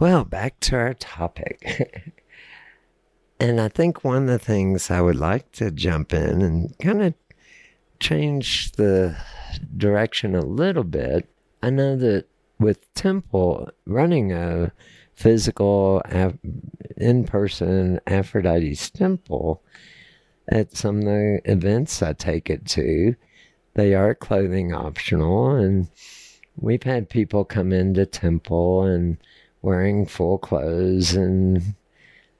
[0.00, 2.14] Well, back to our topic.
[3.38, 7.02] and I think one of the things I would like to jump in and kind
[7.02, 7.14] of
[8.00, 9.14] change the
[9.76, 11.28] direction a little bit.
[11.62, 12.24] I know that
[12.58, 14.72] with Temple running a
[15.12, 16.00] physical,
[16.96, 19.62] in person Aphrodite's Temple,
[20.48, 23.16] at some of the events I take it to,
[23.74, 25.50] they are clothing optional.
[25.50, 25.90] And
[26.56, 29.18] we've had people come into Temple and
[29.62, 31.74] wearing full clothes and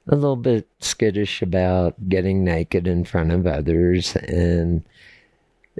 [0.08, 4.16] a little bit skittish about getting naked in front of others.
[4.16, 4.82] And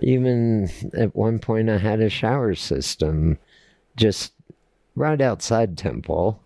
[0.03, 3.38] even at one point, I had a shower system
[3.97, 4.32] just
[4.95, 6.43] right outside Temple.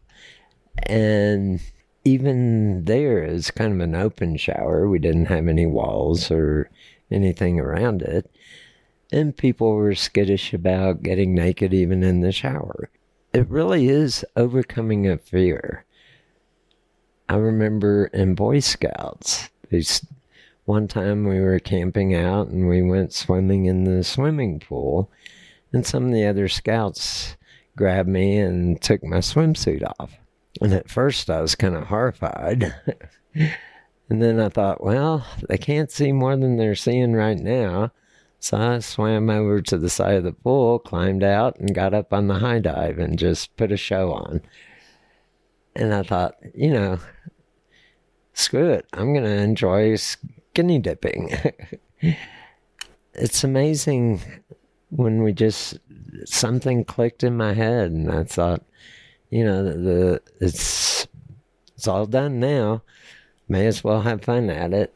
[0.84, 1.61] And
[2.05, 4.88] even there is kind of an open shower.
[4.88, 6.70] We didn't have any walls or
[7.11, 8.30] anything around it.
[9.12, 12.88] And people were skittish about getting naked even in the shower
[13.35, 15.85] it really is overcoming a fear.
[17.28, 20.07] I remember in Boy Scouts, these,
[20.66, 25.11] one time we were camping out and we went swimming in the swimming pool,
[25.72, 27.37] and some of the other scouts
[27.76, 30.12] grabbed me and took my swimsuit off.
[30.61, 32.72] And at first I was kind of horrified.
[33.35, 37.91] and then I thought, well, they can't see more than they're seeing right now.
[38.45, 42.12] So I swam over to the side of the pool, climbed out, and got up
[42.12, 44.42] on the high dive and just put a show on.
[45.74, 46.99] And I thought, you know,
[48.34, 48.84] screw it.
[48.92, 51.34] I'm going to enjoy skinny dipping.
[53.14, 54.20] it's amazing
[54.90, 55.78] when we just,
[56.26, 58.62] something clicked in my head, and I thought,
[59.30, 61.09] you know, the, the it's,
[61.76, 62.82] it's all done now.
[63.49, 64.95] May as well have fun at it.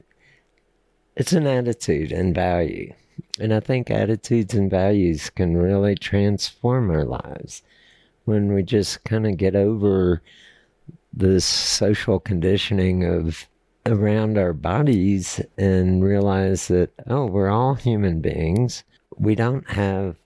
[1.17, 2.93] It's an attitude and value.
[3.41, 7.63] And I think attitudes and values can really transform our lives
[8.25, 10.23] when we just kind of get over
[11.13, 13.47] this social conditioning of
[13.87, 18.85] around our bodies and realize that, oh, we're all human beings.
[19.17, 20.17] We don't have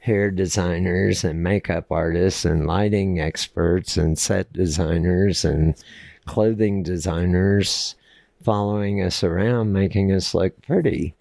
[0.00, 5.74] hair designers and makeup artists and lighting experts and set designers and
[6.26, 7.94] clothing designers
[8.42, 11.14] following us around, making us look pretty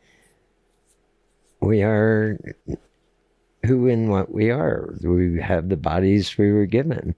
[1.62, 2.40] we are
[3.66, 4.96] who and what we are.
[5.02, 7.16] We have the bodies we were given.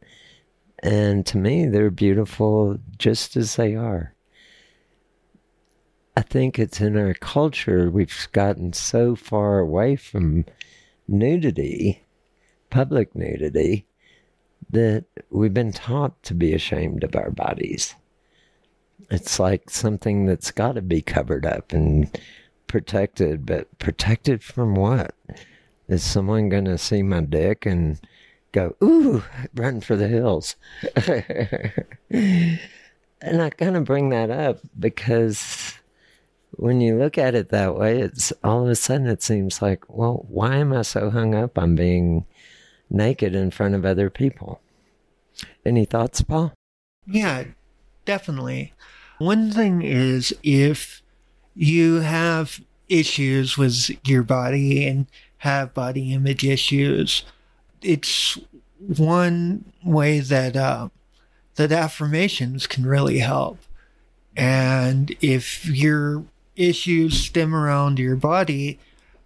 [0.80, 4.16] And to me, they're beautiful just as they are.
[6.18, 10.46] I think it's in our culture, we've gotten so far away from
[11.08, 12.04] nudity,
[12.70, 13.86] public nudity,
[14.72, 17.96] that we've been taught to be ashamed of our bodies.
[19.10, 22.10] It's like something that's got to be covered up and
[22.72, 25.14] protected, but protected from what?
[25.90, 28.00] Is someone going to see my dick and
[28.54, 30.56] go, ooh, run for the hills?
[32.10, 32.62] and
[33.22, 35.74] I kind of bring that up because
[36.52, 39.84] when you look at it that way, it's all of a sudden it seems like,
[39.90, 42.26] well, why am I so hung up on being
[42.90, 44.62] naked in front of other people?
[45.66, 46.54] Any thoughts, Paul?
[47.06, 47.44] Yeah,
[48.06, 48.72] definitely.
[49.18, 51.01] One thing is if
[51.56, 57.24] you have issues with your body and have body image issues,
[57.82, 58.38] it's
[58.80, 60.90] one way that uh,
[61.56, 63.60] that affirmations can really help.
[64.36, 66.24] And if your
[66.56, 68.80] issues stem around your body,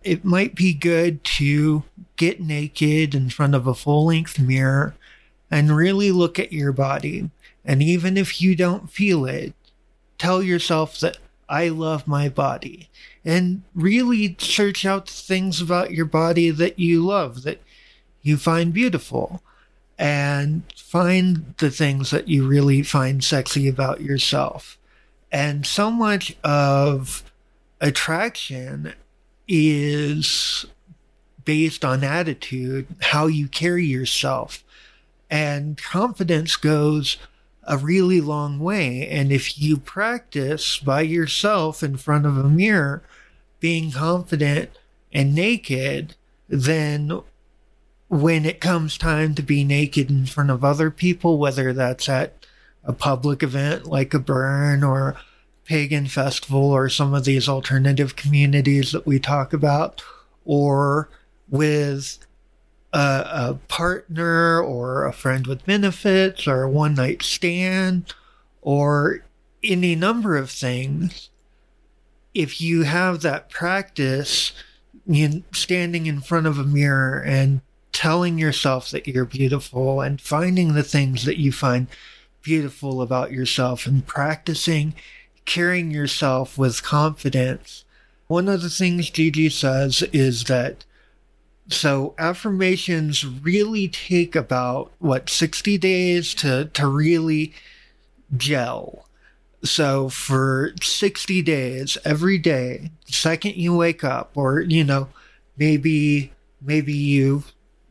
[0.04, 1.84] it might be good to
[2.16, 4.96] get naked in front of a full length mirror
[5.52, 7.30] and really look at your body.
[7.64, 9.54] And even if you don't feel it,
[10.18, 11.18] tell yourself that
[11.48, 12.90] I love my body.
[13.24, 17.62] And really search out things about your body that you love, that
[18.22, 19.42] you find beautiful,
[19.98, 24.78] and find the things that you really find sexy about yourself.
[25.32, 27.24] And so much of
[27.82, 28.94] attraction
[29.48, 30.66] is
[31.44, 34.64] based on attitude, how you carry yourself.
[35.30, 37.18] And confidence goes
[37.66, 39.08] a really long way.
[39.08, 43.04] And if you practice by yourself in front of a mirror,
[43.60, 44.70] being confident
[45.12, 46.16] and naked,
[46.48, 47.22] then
[48.08, 52.46] when it comes time to be naked in front of other people, whether that's at
[52.84, 55.18] a public event like a burn or
[55.64, 60.04] pagan festival or some of these alternative communities that we talk about,
[60.46, 61.10] or
[61.50, 62.25] with
[62.96, 68.14] a, a partner or a friend with benefits or a one night stand
[68.62, 69.26] or
[69.62, 71.30] any number of things,
[72.34, 74.54] if you have that practice,
[75.06, 77.60] you standing in front of a mirror and
[77.92, 81.88] telling yourself that you're beautiful and finding the things that you find
[82.42, 84.94] beautiful about yourself and practicing
[85.46, 87.84] carrying yourself with confidence.
[88.28, 90.86] One of the things Gigi says is that
[91.68, 97.54] so affirmations really take about what 60 days to to really
[98.36, 99.08] gel.
[99.64, 105.10] So for 60 days every day, second you wake up or you know,
[105.58, 107.44] maybe maybe you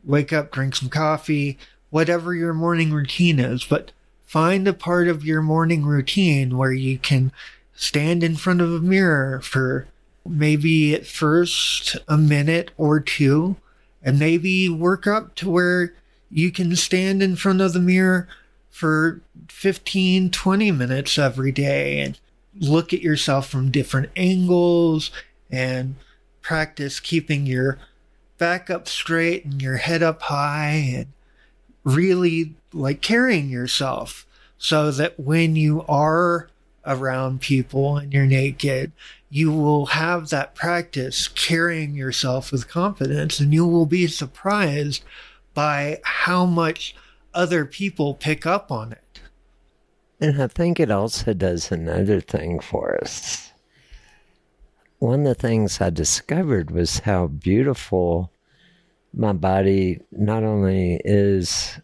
[0.03, 1.57] wake up, drink some coffee,
[1.89, 3.91] whatever your morning routine is, but
[4.25, 7.31] find a part of your morning routine where you can
[7.75, 9.87] stand in front of a mirror for
[10.25, 13.55] maybe at first a minute or two,
[14.05, 15.93] and maybe work up to where
[16.29, 18.27] you can stand in front of the mirror
[18.69, 22.19] for 15, 20 minutes every day and
[22.57, 25.11] look at yourself from different angles
[25.49, 25.95] and
[26.41, 27.79] practice keeping your
[28.37, 31.07] back up straight and your head up high and
[31.83, 34.27] really like carrying yourself
[34.57, 36.49] so that when you are
[36.85, 38.91] around people and you're naked,
[39.29, 45.03] you will have that practice carrying yourself with confidence and you will be surprised
[45.53, 46.95] by how much
[47.33, 49.19] other people pick up on it.
[50.21, 53.51] And I think it also does another thing for us.
[54.99, 58.31] One of the things I discovered was how beautiful
[59.13, 61.79] my body not only is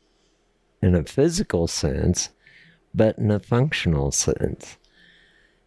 [0.81, 2.29] in a physical sense,
[2.93, 4.77] but in a functional sense.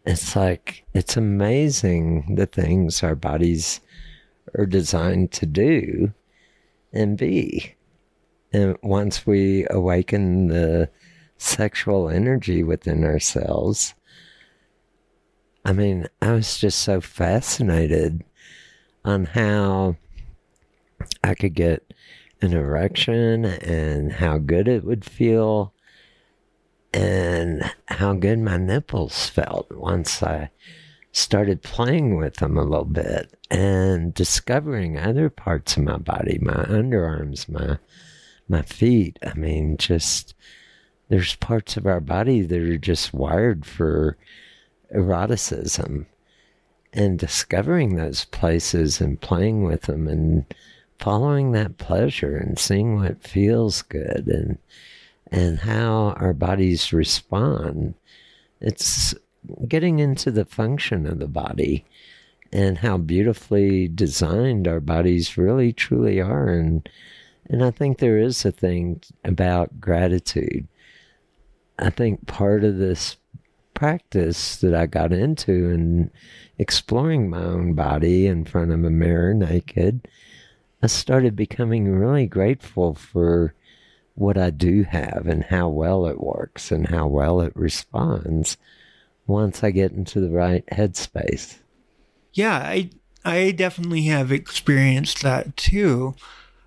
[0.05, 3.81] It's like, it's amazing the things our bodies
[4.57, 6.13] are designed to do
[6.93, 7.75] and be.
[8.53, 10.89] And once we awaken the
[11.37, 13.95] sexual energy within ourselves,
[15.65, 18.23] I mean, I was just so fascinated
[19.03, 19.97] on how
[21.23, 21.93] I could get
[22.41, 25.73] an erection and how good it would feel
[26.95, 30.49] and how good my nipples felt once I
[31.11, 36.63] started playing with them a little bit and discovering other parts of my body, my
[36.63, 37.77] underarms, my
[38.47, 39.19] my feet.
[39.25, 40.35] I mean, just
[41.09, 44.17] there's parts of our body that are just wired for
[44.93, 46.05] eroticism
[46.93, 50.45] and discovering those places and playing with them and
[50.97, 54.57] following that pleasure and seeing what feels good and
[55.31, 57.95] and how our bodies respond.
[58.61, 59.13] It's
[59.67, 61.85] getting into the function of the body
[62.51, 66.87] and how beautifully designed our bodies really truly are and
[67.47, 70.67] and I think there is a thing about gratitude.
[71.77, 73.17] I think part of this
[73.75, 76.09] practice that I got into and
[76.57, 80.07] exploring my own body in front of a mirror naked,
[80.81, 83.53] I started becoming really grateful for
[84.15, 88.57] what I do have and how well it works and how well it responds
[89.27, 91.57] once I get into the right headspace.
[92.33, 92.89] Yeah, I
[93.23, 96.15] I definitely have experienced that too.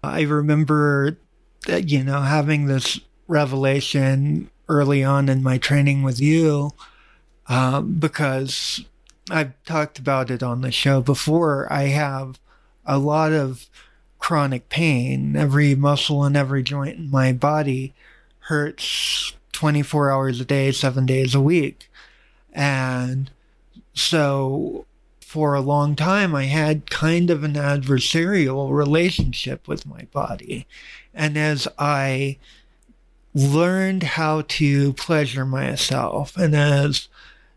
[0.02, 1.18] I remember
[1.66, 6.72] that you know having this revelation early on in my training with you
[7.48, 8.84] um, because
[9.30, 11.70] I've talked about it on the show before.
[11.72, 12.38] I have
[12.84, 13.66] a lot of
[14.18, 15.36] chronic pain.
[15.36, 17.94] Every muscle and every joint in my body
[18.40, 21.90] hurts 24 hours a day, seven days a week.
[22.52, 23.30] And
[23.94, 24.86] so
[25.20, 30.66] for a long time, I had kind of an adversarial relationship with my body.
[31.12, 32.38] And as I
[33.34, 37.08] learned how to pleasure myself, and as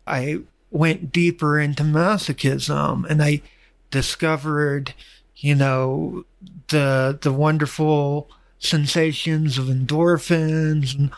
[0.06, 0.40] I
[0.70, 3.42] went deeper into masochism and I
[3.90, 4.94] discovered,
[5.42, 6.24] you know,
[6.68, 11.10] the the wonderful sensations of endorphins and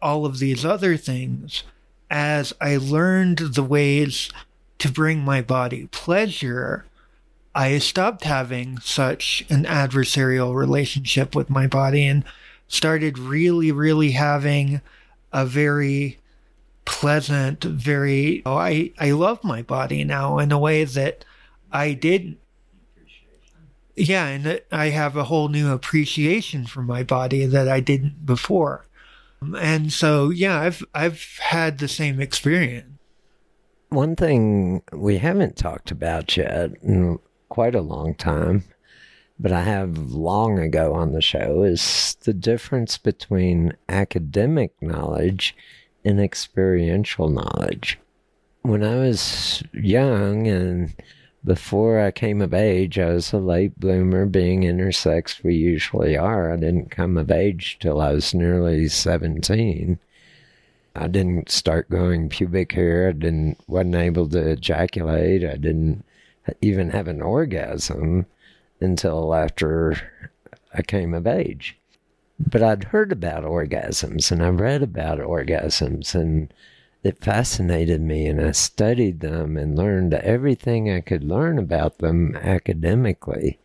[0.00, 1.64] all of these other things
[2.12, 4.30] as I learned the ways
[4.78, 6.84] to bring my body pleasure,
[7.54, 12.22] I stopped having such an adversarial relationship with my body and
[12.68, 14.82] started really, really having
[15.32, 16.18] a very
[16.84, 21.24] pleasant, very, oh, I, I love my body now in a way that
[21.72, 22.38] I didn't.
[23.94, 28.86] Yeah, and I have a whole new appreciation for my body that I didn't before.
[29.58, 32.88] And so, yeah, I've I've had the same experience.
[33.88, 37.18] One thing we haven't talked about yet in
[37.50, 38.64] quite a long time,
[39.38, 45.54] but I have long ago on the show, is the difference between academic knowledge
[46.04, 47.98] and experiential knowledge.
[48.62, 50.94] When I was young and
[51.44, 56.52] before I came of age, I was a late bloomer, being intersex, we usually are.
[56.52, 59.98] I didn't come of age till I was nearly 17.
[60.94, 63.08] I didn't start growing pubic hair.
[63.08, 65.42] I didn't wasn't able to ejaculate.
[65.42, 66.04] I didn't
[66.60, 68.26] even have an orgasm
[68.80, 69.96] until after
[70.74, 71.78] I came of age.
[72.38, 76.52] But I'd heard about orgasms and I read about orgasms and
[77.02, 82.36] it fascinated me and I studied them and learned everything I could learn about them
[82.36, 83.58] academically.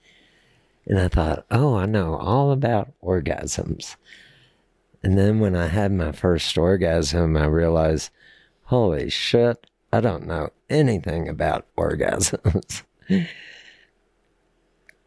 [0.88, 3.96] And I thought, oh, I know all about orgasms.
[5.04, 8.10] And then when I had my first orgasm, I realized,
[8.64, 12.84] holy shit, I don't know anything about orgasms.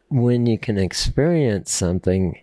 [0.09, 2.39] when you can experience something,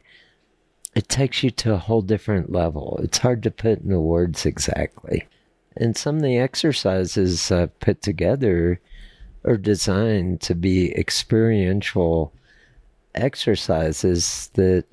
[0.96, 3.00] it takes you to a whole different level.
[3.02, 5.28] It's hard to put into words exactly.
[5.80, 8.82] And some of the exercises I've put together
[9.46, 12.34] are designed to be experiential
[13.14, 14.86] exercises that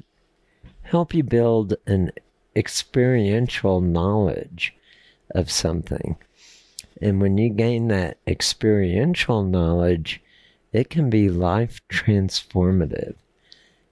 [0.82, 2.12] help you build an
[2.55, 4.74] experiential knowledge
[5.35, 6.16] of something.
[7.01, 10.22] And when you gain that experiential knowledge,
[10.72, 13.14] it can be life transformative.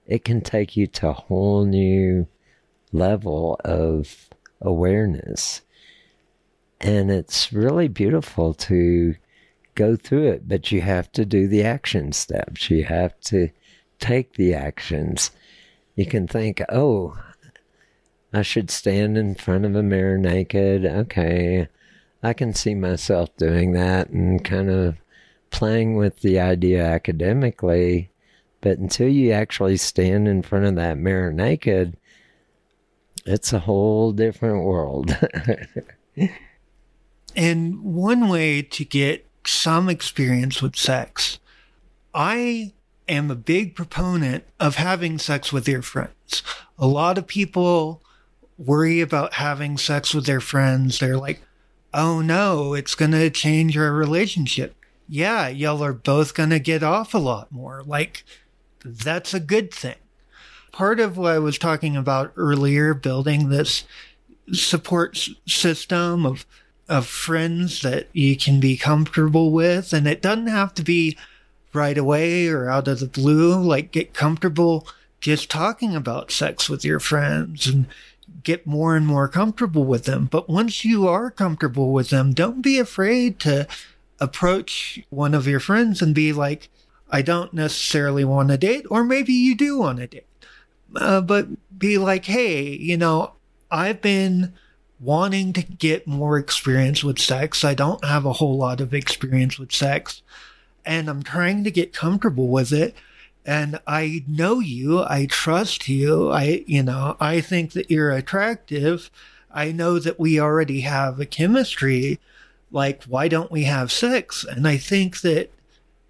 [0.05, 2.27] It can take you to a whole new
[2.91, 4.29] level of
[4.61, 5.61] awareness.
[6.83, 9.15] And it's really beautiful to
[9.73, 12.69] go through it, but you have to do the action steps.
[12.69, 13.49] You have to
[13.99, 15.31] take the actions.
[15.95, 17.17] You can think, oh,
[18.33, 20.85] I should stand in front of a mirror naked.
[20.85, 21.69] Okay,
[22.21, 24.97] I can see myself doing that and kind of
[25.51, 28.09] playing with the idea academically.
[28.59, 31.95] But until you actually stand in front of that mirror naked,
[33.25, 35.17] it's a whole different world.
[37.35, 41.39] And one way to get some experience with sex,
[42.13, 42.73] I
[43.07, 46.43] am a big proponent of having sex with your friends.
[46.77, 48.01] A lot of people
[48.57, 50.99] worry about having sex with their friends.
[50.99, 51.41] They're like,
[51.93, 54.75] oh no, it's going to change our relationship.
[55.07, 57.83] Yeah, y'all are both going to get off a lot more.
[57.85, 58.23] Like,
[58.83, 59.95] that's a good thing.
[60.71, 63.83] Part of what I was talking about earlier, building this
[64.51, 66.45] support system of
[66.89, 71.17] of friends that you can be comfortable with, and it doesn't have to be
[71.73, 73.59] right away or out of the blue.
[73.59, 74.87] Like, get comfortable
[75.19, 77.87] just talking about sex with your friends and
[78.43, 80.25] get more and more comfortable with them.
[80.25, 83.67] But once you are comfortable with them, don't be afraid to
[84.19, 86.69] approach one of your friends and be like,
[87.09, 90.25] I don't necessarily want a date, or maybe you do want a date.
[90.95, 93.33] Uh, but be like, hey, you know,
[93.71, 94.53] I've been
[95.03, 97.63] wanting to get more experience with sex.
[97.63, 100.21] I don't have a whole lot of experience with sex,
[100.85, 102.95] and I'm trying to get comfortable with it.
[103.45, 109.11] And I know you, I trust you, I, you know, I think that you're attractive.
[109.51, 112.19] I know that we already have a chemistry.
[112.71, 114.45] Like, why don't we have sex?
[114.45, 115.51] And I think that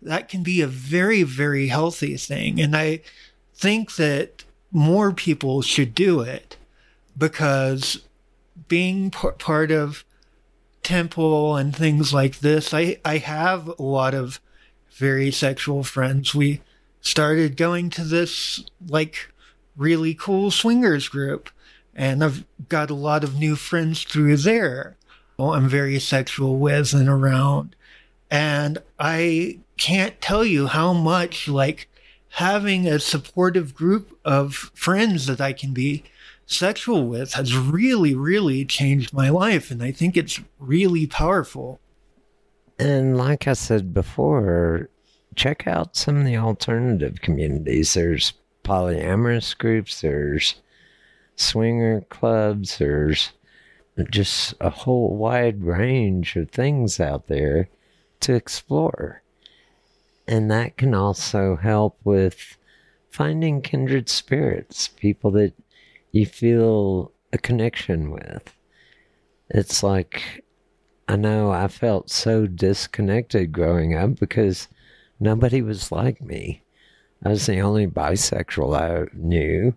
[0.02, 2.62] that can be a very, very healthy thing.
[2.62, 3.02] And I
[3.56, 6.58] think that more people should do it
[7.18, 8.02] because
[8.74, 10.04] being p- part of
[10.82, 14.40] temple and things like this, I, I have a lot of
[14.90, 16.34] very sexual friends.
[16.34, 16.60] We
[17.00, 19.32] started going to this like
[19.78, 21.52] really cool swingers group
[21.94, 24.98] and I've got a lot of new friends through there.
[25.38, 27.76] who I'm very sexual with and around.
[28.32, 31.88] And I can't tell you how much like
[32.30, 36.06] having a supportive group of friends that I can be
[36.46, 39.72] sexual with has really, really changed my life.
[39.72, 41.80] And I think it's really powerful.
[42.80, 44.90] And like I said before,
[45.36, 47.94] check out some of the alternative communities.
[47.94, 48.34] There's
[48.64, 50.56] polyamorous groups, there's
[51.36, 53.32] swinger clubs, there's
[54.10, 57.70] just a whole wide range of things out there
[58.22, 59.22] to explore.
[60.28, 62.58] And that can also help with
[63.10, 65.54] finding kindred spirits, people that
[66.14, 68.56] you feel a connection with.
[69.50, 70.46] It's like,
[71.08, 74.70] I know I felt so disconnected growing up because
[75.20, 76.64] nobody was like me.
[77.26, 79.74] I was the only bisexual I knew.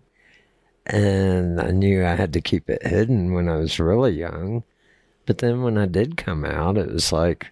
[0.85, 4.63] And I knew I had to keep it hidden when I was really young.
[5.25, 7.47] But then when I did come out, it was like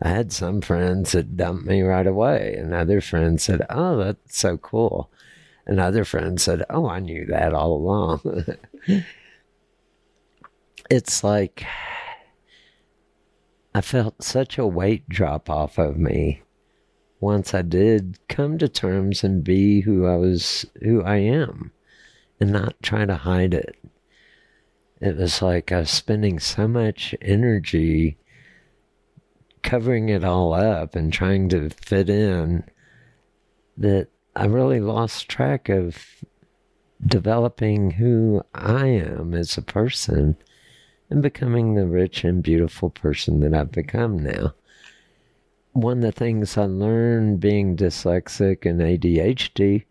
[0.00, 4.38] I had some friends that dumped me right away, and other friends said, Oh, that's
[4.38, 5.10] so cool.
[5.68, 8.46] And other friends said, Oh, I knew that all along.
[10.90, 11.66] it's like
[13.74, 16.42] I felt such a weight drop off of me
[17.20, 21.72] once I did come to terms and be who I was, who I am,
[22.40, 23.76] and not try to hide it.
[25.00, 28.16] It was like I was spending so much energy
[29.62, 32.64] covering it all up and trying to fit in
[33.76, 34.08] that
[34.38, 35.98] I really lost track of
[37.04, 40.36] developing who I am as a person
[41.10, 44.54] and becoming the rich and beautiful person that I've become now.
[45.72, 49.84] One of the things I learned being dyslexic and ADHD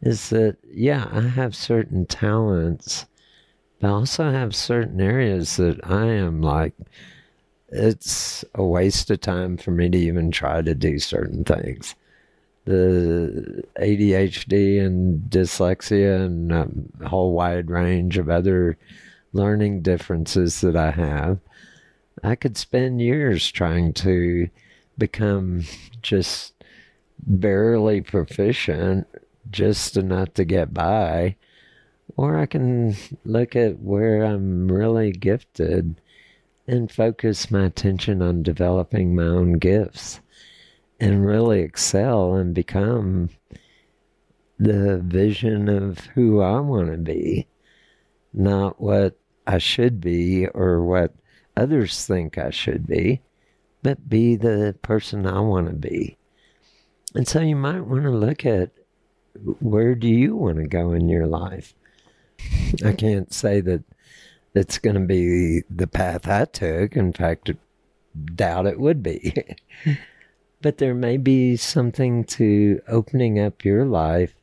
[0.00, 3.04] is that, yeah, I have certain talents,
[3.80, 6.72] but I also have certain areas that I am like,
[7.68, 11.94] it's a waste of time for me to even try to do certain things.
[12.64, 18.78] The ADHD and dyslexia and a whole wide range of other
[19.34, 21.40] learning differences that I have,
[22.22, 24.48] I could spend years trying to
[24.96, 25.64] become
[26.00, 26.54] just
[27.18, 29.06] barely proficient,
[29.50, 31.36] just enough to get by.
[32.16, 36.00] Or I can look at where I'm really gifted
[36.66, 40.20] and focus my attention on developing my own gifts
[41.00, 43.30] and really excel and become
[44.58, 47.46] the vision of who I want to be,
[48.32, 49.16] not what
[49.46, 51.14] I should be or what
[51.56, 53.20] others think I should be,
[53.82, 56.16] but be the person I want to be.
[57.14, 58.70] And so you might want to look at
[59.60, 61.74] where do you want to go in your life?
[62.84, 63.84] I can't say that
[64.54, 66.96] it's going to be the path I took.
[66.96, 67.50] In fact,
[68.34, 69.34] doubt it would be.
[70.64, 74.34] but there may be something to opening up your life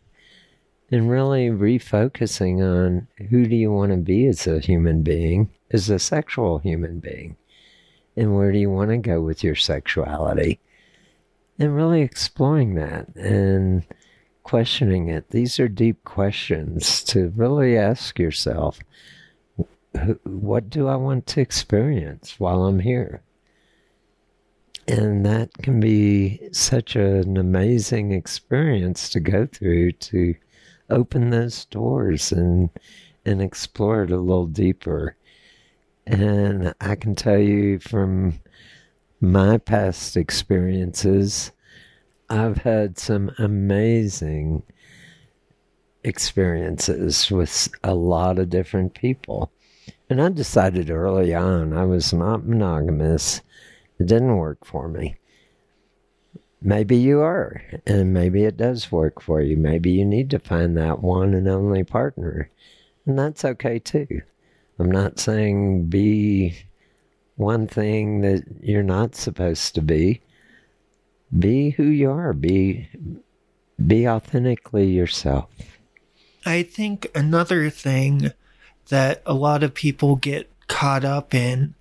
[0.91, 5.89] and really refocusing on who do you want to be as a human being, as
[5.89, 7.35] a sexual human being,
[8.15, 10.59] and where do you want to go with your sexuality,
[11.57, 13.83] and really exploring that and
[14.43, 15.31] questioning it.
[15.31, 18.79] These are deep questions to really ask yourself
[20.23, 23.23] what do I want to experience while I'm here?
[24.87, 30.35] And that can be such an amazing experience to go through to
[30.89, 32.69] open those doors and
[33.25, 35.15] and explore it a little deeper.
[36.07, 38.39] And I can tell you from
[39.21, 41.51] my past experiences,
[42.29, 44.63] I've had some amazing
[46.03, 49.51] experiences with a lot of different people.
[50.09, 53.41] And I decided early on I was not monogamous.
[54.01, 55.15] It didn't work for me.
[56.59, 59.55] Maybe you are, and maybe it does work for you.
[59.55, 62.49] Maybe you need to find that one and only partner,
[63.05, 64.23] and that's okay too.
[64.79, 66.57] I'm not saying be
[67.35, 70.21] one thing that you're not supposed to be.
[71.37, 72.33] Be who you are.
[72.33, 72.89] Be
[73.85, 75.51] be authentically yourself.
[76.43, 78.31] I think another thing
[78.89, 81.75] that a lot of people get caught up in,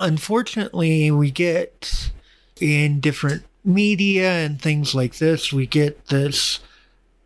[0.00, 2.10] unfortunately, we get
[2.60, 6.60] in different media and things like this, we get this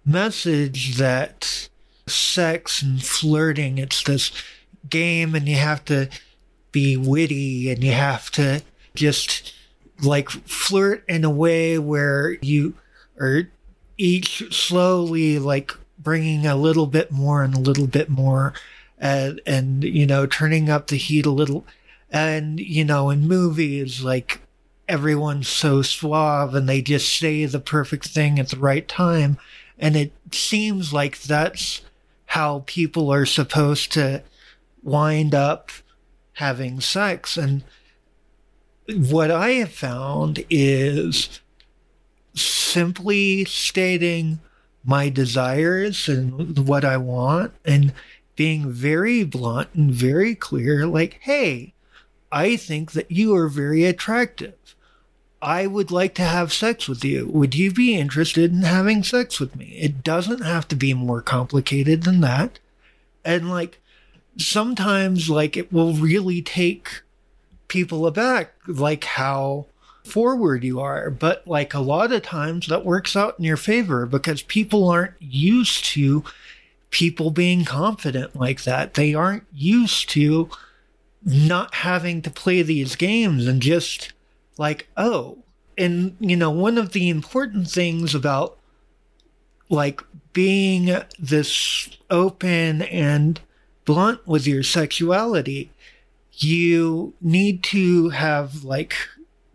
[0.04, 1.68] message that
[2.06, 4.32] sex and flirting, it's this
[4.88, 6.08] game and you have to
[6.72, 8.62] be witty and you have to
[8.94, 9.54] just
[10.02, 12.74] like flirt in a way where you
[13.20, 13.48] are
[13.96, 18.52] each slowly like bringing a little bit more and a little bit more
[18.98, 21.64] and and you know turning up the heat a little
[22.12, 24.40] and you know in movies like
[24.88, 29.38] everyone's so suave and they just say the perfect thing at the right time.
[29.78, 31.80] And it seems like that's
[32.26, 34.22] how people are supposed to
[34.82, 35.70] wind up
[36.34, 37.38] having sex.
[37.38, 37.64] And
[38.86, 41.40] what I have found is
[42.34, 44.40] simply stating
[44.84, 47.92] my desires and what I want and
[48.36, 51.72] being very blunt and very clear like, hey,
[52.32, 54.54] I think that you are very attractive.
[55.42, 57.28] I would like to have sex with you.
[57.28, 59.76] Would you be interested in having sex with me?
[59.78, 62.58] It doesn't have to be more complicated than that.
[63.24, 63.80] And like,
[64.38, 67.02] sometimes, like, it will really take
[67.68, 69.66] people aback, like how
[70.04, 71.10] forward you are.
[71.10, 75.20] But like, a lot of times that works out in your favor because people aren't
[75.20, 76.24] used to
[76.90, 78.94] people being confident like that.
[78.94, 80.50] They aren't used to
[81.24, 84.12] not having to play these games and just
[84.58, 85.38] like, oh,
[85.78, 88.58] and you know, one of the important things about
[89.68, 90.02] like
[90.32, 93.40] being this open and
[93.84, 95.70] blunt with your sexuality,
[96.32, 98.94] you need to have like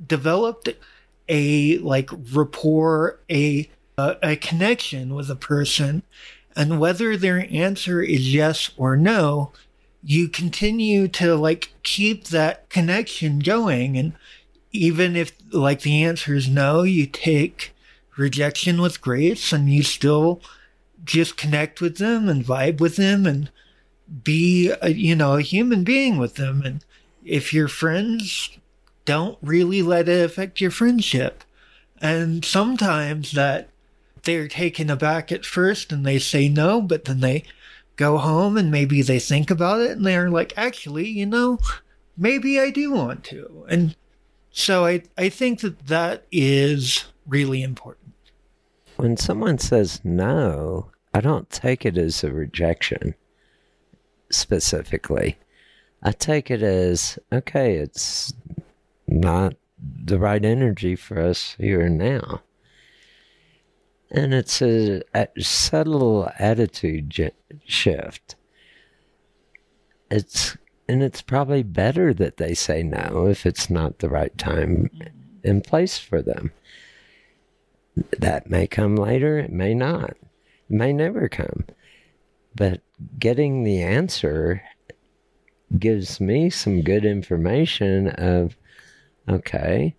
[0.06, 0.70] developed
[1.30, 6.04] a like rapport, a a, connection with a person,
[6.56, 9.52] and whether their answer is yes or no,
[10.04, 14.14] you continue to like keep that connection going and
[14.72, 17.74] even if like the answer is no you take
[18.18, 20.42] rejection with grace and you still
[21.04, 23.50] just connect with them and vibe with them and
[24.24, 26.62] be a, you know a human being with them.
[26.64, 26.84] And
[27.24, 28.58] if your friends
[29.06, 31.44] don't really let it affect your friendship
[32.00, 33.70] and sometimes that
[34.24, 37.44] they're taken aback at first and they say no but then they
[37.98, 41.60] go home and maybe they think about it and they're like, actually, you know,
[42.16, 43.66] maybe I do want to.
[43.68, 43.96] And
[44.52, 48.14] so I, I think that that is really important.
[48.96, 53.16] When someone says no, I don't take it as a rejection
[54.30, 55.38] specifically.
[56.04, 58.34] I take it as okay, it's
[59.08, 62.42] not the right energy for us here and now.
[64.10, 67.32] And it's a, a subtle attitude j-
[67.66, 68.36] shift.
[70.10, 74.90] It's and it's probably better that they say no if it's not the right time
[75.44, 76.52] and place for them.
[78.20, 80.12] That may come later, it may not.
[80.12, 81.66] It may never come.
[82.56, 82.82] But
[83.20, 84.62] getting the answer
[85.78, 88.56] gives me some good information of
[89.28, 89.96] okay,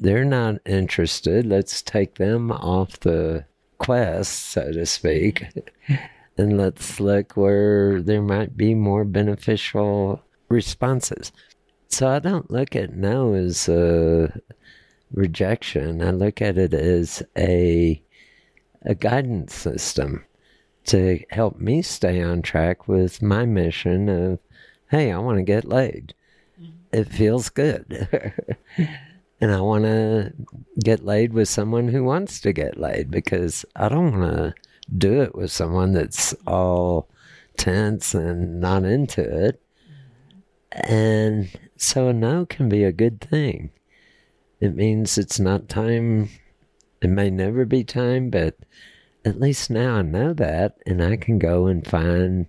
[0.00, 1.46] they're not interested.
[1.46, 3.44] Let's take them off the
[3.78, 5.46] quest, so to speak,
[6.38, 11.32] and let's look where there might be more beneficial responses.
[11.88, 14.40] So I don't look at no as a
[15.12, 16.02] rejection.
[16.02, 18.02] I look at it as a
[18.82, 20.24] a guidance system
[20.84, 24.38] to help me stay on track with my mission of,
[24.90, 26.14] hey, I want to get laid.
[26.60, 26.72] Mm-hmm.
[26.92, 28.08] It feels good.
[29.40, 30.32] and I want to
[30.82, 34.54] get laid with someone who wants to get laid because I don't want to
[34.96, 37.08] do it with someone that's all
[37.56, 39.60] tense and not into it.
[40.72, 43.70] And so a no can be a good thing.
[44.60, 46.30] It means it's not time.
[47.00, 48.56] It may never be time, but
[49.24, 52.46] at least now I know that, and I can go and find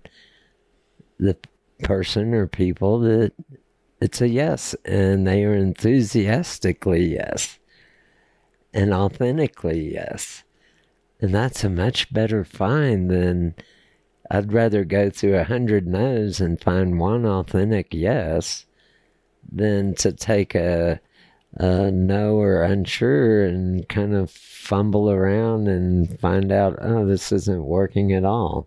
[1.18, 1.36] the
[1.82, 3.32] person or people that
[4.00, 7.58] it's a yes, and they are enthusiastically yes,
[8.72, 10.42] and authentically yes.
[11.20, 13.54] And that's a much better find than
[14.30, 18.64] I'd rather go through a hundred no's and find one authentic yes
[19.52, 21.00] than to take a,
[21.54, 27.64] a no or unsure and kind of fumble around and find out, oh, this isn't
[27.64, 28.66] working at all.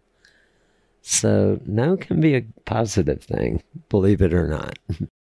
[1.01, 4.77] So, no can be a positive thing, believe it or not.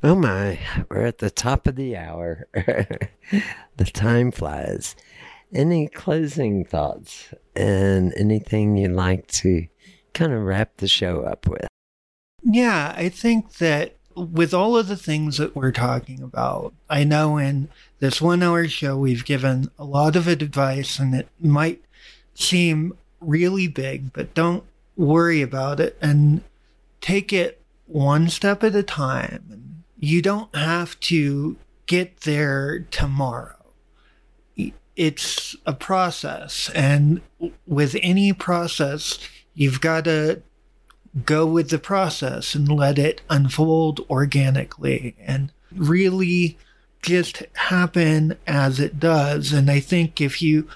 [0.00, 2.46] Oh my, we're at the top of the hour.
[2.54, 4.94] the time flies.
[5.52, 9.66] Any closing thoughts and anything you'd like to
[10.14, 11.66] kind of wrap the show up with?
[12.44, 17.36] Yeah, I think that with all of the things that we're talking about, I know
[17.36, 17.68] in
[17.98, 21.82] this one hour show we've given a lot of advice and it might
[22.34, 24.62] seem really big, but don't
[24.96, 26.42] worry about it and
[27.00, 29.67] take it one step at a time.
[29.98, 33.54] You don't have to get there tomorrow.
[34.96, 36.70] It's a process.
[36.74, 37.20] And
[37.66, 39.18] with any process,
[39.54, 40.42] you've got to
[41.24, 46.58] go with the process and let it unfold organically and really
[47.02, 49.52] just happen as it does.
[49.52, 50.68] And I think if you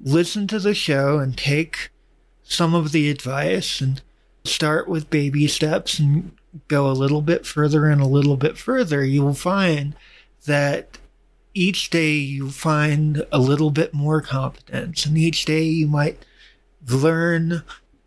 [0.00, 1.90] listen to the show and take
[2.42, 4.02] some of the advice and
[4.44, 6.32] start with baby steps and
[6.68, 9.94] go a little bit further and a little bit further, you will find
[10.46, 10.98] that
[11.54, 16.18] each day you find a little bit more competence, and each day you might
[16.88, 17.62] learn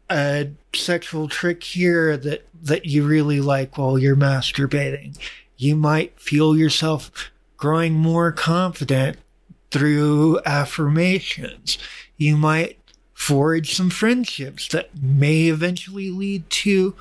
[0.09, 5.17] a sexual trick here that that you really like while you're masturbating.
[5.57, 9.17] You might feel yourself growing more confident
[9.71, 11.77] through affirmations.
[12.17, 12.77] You might
[13.13, 16.95] forge some friendships that may eventually lead to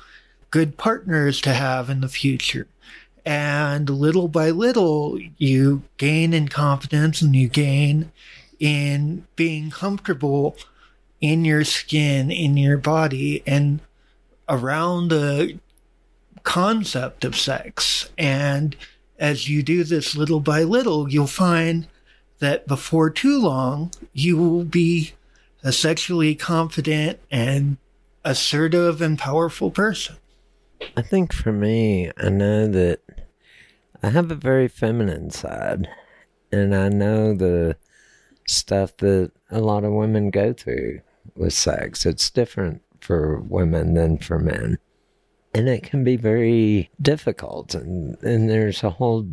[0.51, 2.67] good partners to have in the future.
[3.25, 8.11] And little by little, you gain in confidence and you gain
[8.59, 10.55] in being comfortable
[11.19, 13.81] in your skin, in your body, and
[14.47, 15.59] around the
[16.43, 18.09] concept of sex.
[18.17, 18.75] And
[19.19, 21.87] as you do this little by little, you'll find
[22.39, 25.13] that before too long, you will be
[25.63, 27.77] a sexually confident and
[28.23, 30.15] assertive and powerful person.
[30.95, 33.01] I think for me, I know that
[34.03, 35.87] I have a very feminine side,
[36.51, 37.77] and I know the
[38.47, 41.01] stuff that a lot of women go through
[41.35, 42.05] with sex.
[42.05, 44.77] It's different for women than for men.
[45.53, 49.27] And it can be very difficult, and, and there's a whole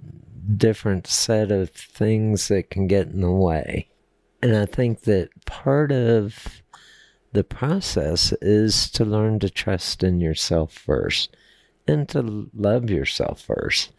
[0.56, 3.88] different set of things that can get in the way.
[4.42, 6.62] And I think that part of
[7.34, 11.36] the process is to learn to trust in yourself first
[11.86, 13.90] and to love yourself first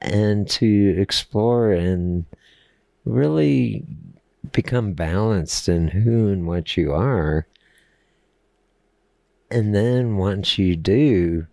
[0.00, 2.24] and to explore and
[3.04, 3.84] really
[4.52, 7.48] become balanced in who and what you are.
[9.50, 11.48] And then once you do,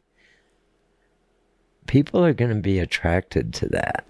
[1.88, 4.06] people are going to be attracted to that.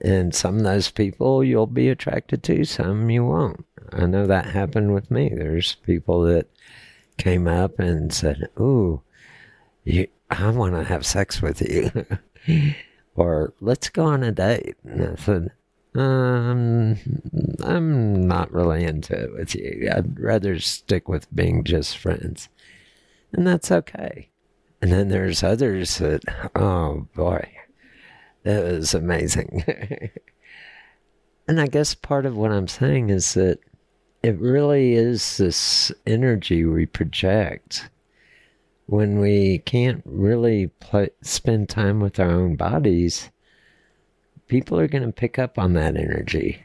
[0.00, 3.66] And some of those people you'll be attracted to, some you won't.
[3.94, 5.30] I know that happened with me.
[5.34, 6.48] There's people that
[7.16, 9.02] came up and said, Ooh,
[9.84, 12.06] you, I want to have sex with you.
[13.14, 14.76] or let's go on a date.
[14.84, 15.52] And I said,
[15.94, 16.98] um,
[17.62, 19.88] I'm not really into it with you.
[19.94, 22.48] I'd rather stick with being just friends.
[23.32, 24.30] And that's okay.
[24.82, 26.22] And then there's others that,
[26.56, 27.48] oh boy,
[28.42, 29.64] that was amazing.
[31.48, 33.60] and I guess part of what I'm saying is that
[34.24, 37.90] it really is this energy we project
[38.86, 43.30] when we can't really play, spend time with our own bodies.
[44.46, 46.64] People are going to pick up on that energy.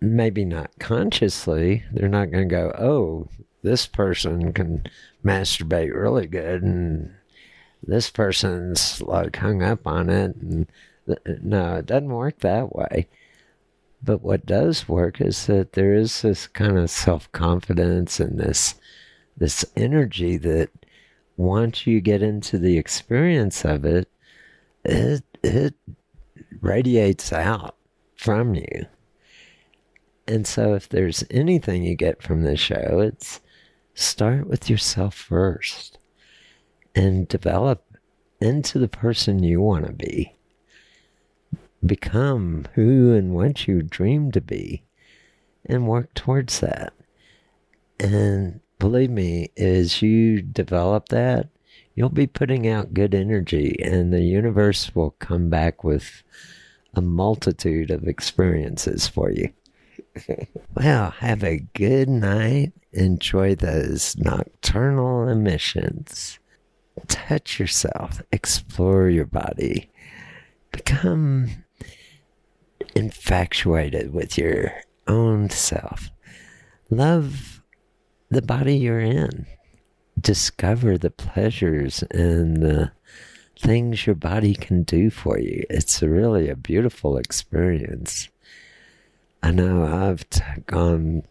[0.00, 1.82] Maybe not consciously.
[1.90, 3.26] They're not going to go, oh,
[3.64, 4.84] this person can
[5.24, 7.12] masturbate really good and
[7.82, 10.68] this person's like hung up on it and
[11.42, 13.08] no it doesn't work that way
[14.06, 18.76] but what does work is that there is this kind of self-confidence and this
[19.36, 20.70] this energy that
[21.36, 24.08] once you get into the experience of it
[24.84, 25.74] it it
[26.60, 27.76] radiates out
[28.16, 28.86] from you
[30.26, 33.40] and so if there's anything you get from this show it's
[33.94, 35.98] start with yourself first
[36.94, 37.84] and develop
[38.40, 40.35] into the person you want to be.
[41.84, 44.82] Become who and what you dream to be
[45.64, 46.92] and work towards that.
[47.98, 51.48] And believe me, as you develop that,
[51.94, 56.22] you'll be putting out good energy, and the universe will come back with
[56.94, 59.50] a multitude of experiences for you.
[60.74, 62.72] well, have a good night.
[62.92, 66.38] Enjoy those nocturnal emissions.
[67.08, 69.90] Touch yourself, explore your body,
[70.72, 71.48] become
[72.96, 74.72] infatuated with your
[75.06, 76.10] own self.
[76.88, 77.62] Love
[78.30, 79.46] the body you're in.
[80.18, 82.92] Discover the pleasures and the
[83.58, 85.64] things your body can do for you.
[85.68, 88.28] It's really a beautiful experience.
[89.42, 90.24] I know I've
[90.66, 91.24] gone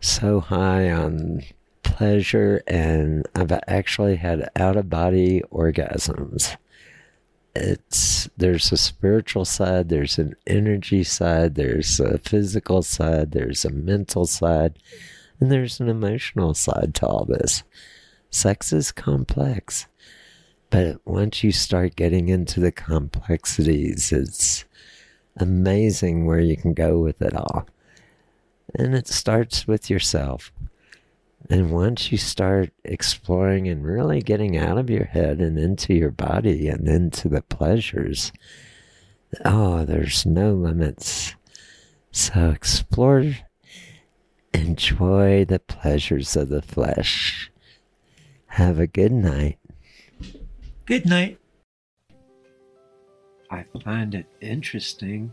[0.00, 1.42] so high on
[1.82, 6.56] pleasure and I've actually had out of body orgasms.
[7.62, 13.70] It's there's a spiritual side, there's an energy side, there's a physical side, there's a
[13.70, 14.78] mental side,
[15.40, 17.62] and there's an emotional side to all this.
[18.30, 19.86] Sex is complex.
[20.68, 24.64] But once you start getting into the complexities, it's
[25.36, 27.66] amazing where you can go with it all.
[28.74, 30.52] And it starts with yourself.
[31.48, 36.10] And once you start exploring and really getting out of your head and into your
[36.10, 38.32] body and into the pleasures,
[39.44, 41.34] oh, there's no limits.
[42.10, 43.34] So explore,
[44.52, 47.50] enjoy the pleasures of the flesh.
[48.46, 49.58] Have a good night.
[50.84, 51.38] Good night.
[53.50, 55.30] I find it interesting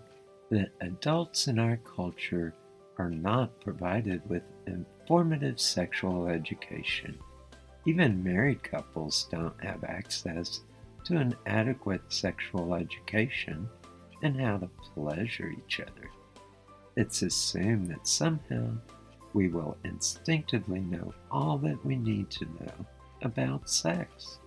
[0.52, 2.53] that adults in our culture
[2.99, 4.44] are not provided with
[5.03, 7.19] informative sexual education.
[7.85, 10.61] Even married couples don't have access
[11.03, 13.67] to an adequate sexual education
[14.21, 16.09] and how to pleasure each other.
[16.95, 18.77] It's assumed that somehow
[19.34, 22.85] we will instinctively know all that we need to know
[23.23, 24.38] about sex.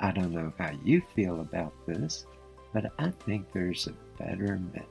[0.00, 2.26] I don't know how you feel about this,
[2.74, 4.88] but I think there's a better method.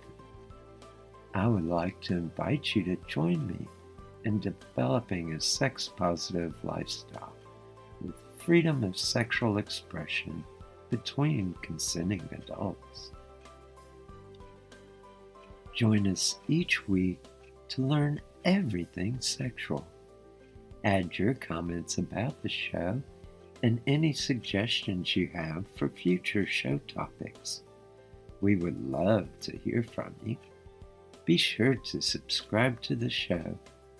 [1.35, 3.68] I would like to invite you to join me
[4.26, 7.34] in developing a sex positive lifestyle
[8.02, 10.44] with freedom of sexual expression
[10.90, 13.12] between consenting adults.
[15.74, 17.24] Join us each week
[17.70, 19.86] to learn everything sexual.
[20.84, 23.02] Add your comments about the show
[23.64, 27.64] and any suggestions you have for future show topics.
[28.41, 30.38] We would love to hear from you.
[31.26, 33.58] Be sure to subscribe to the show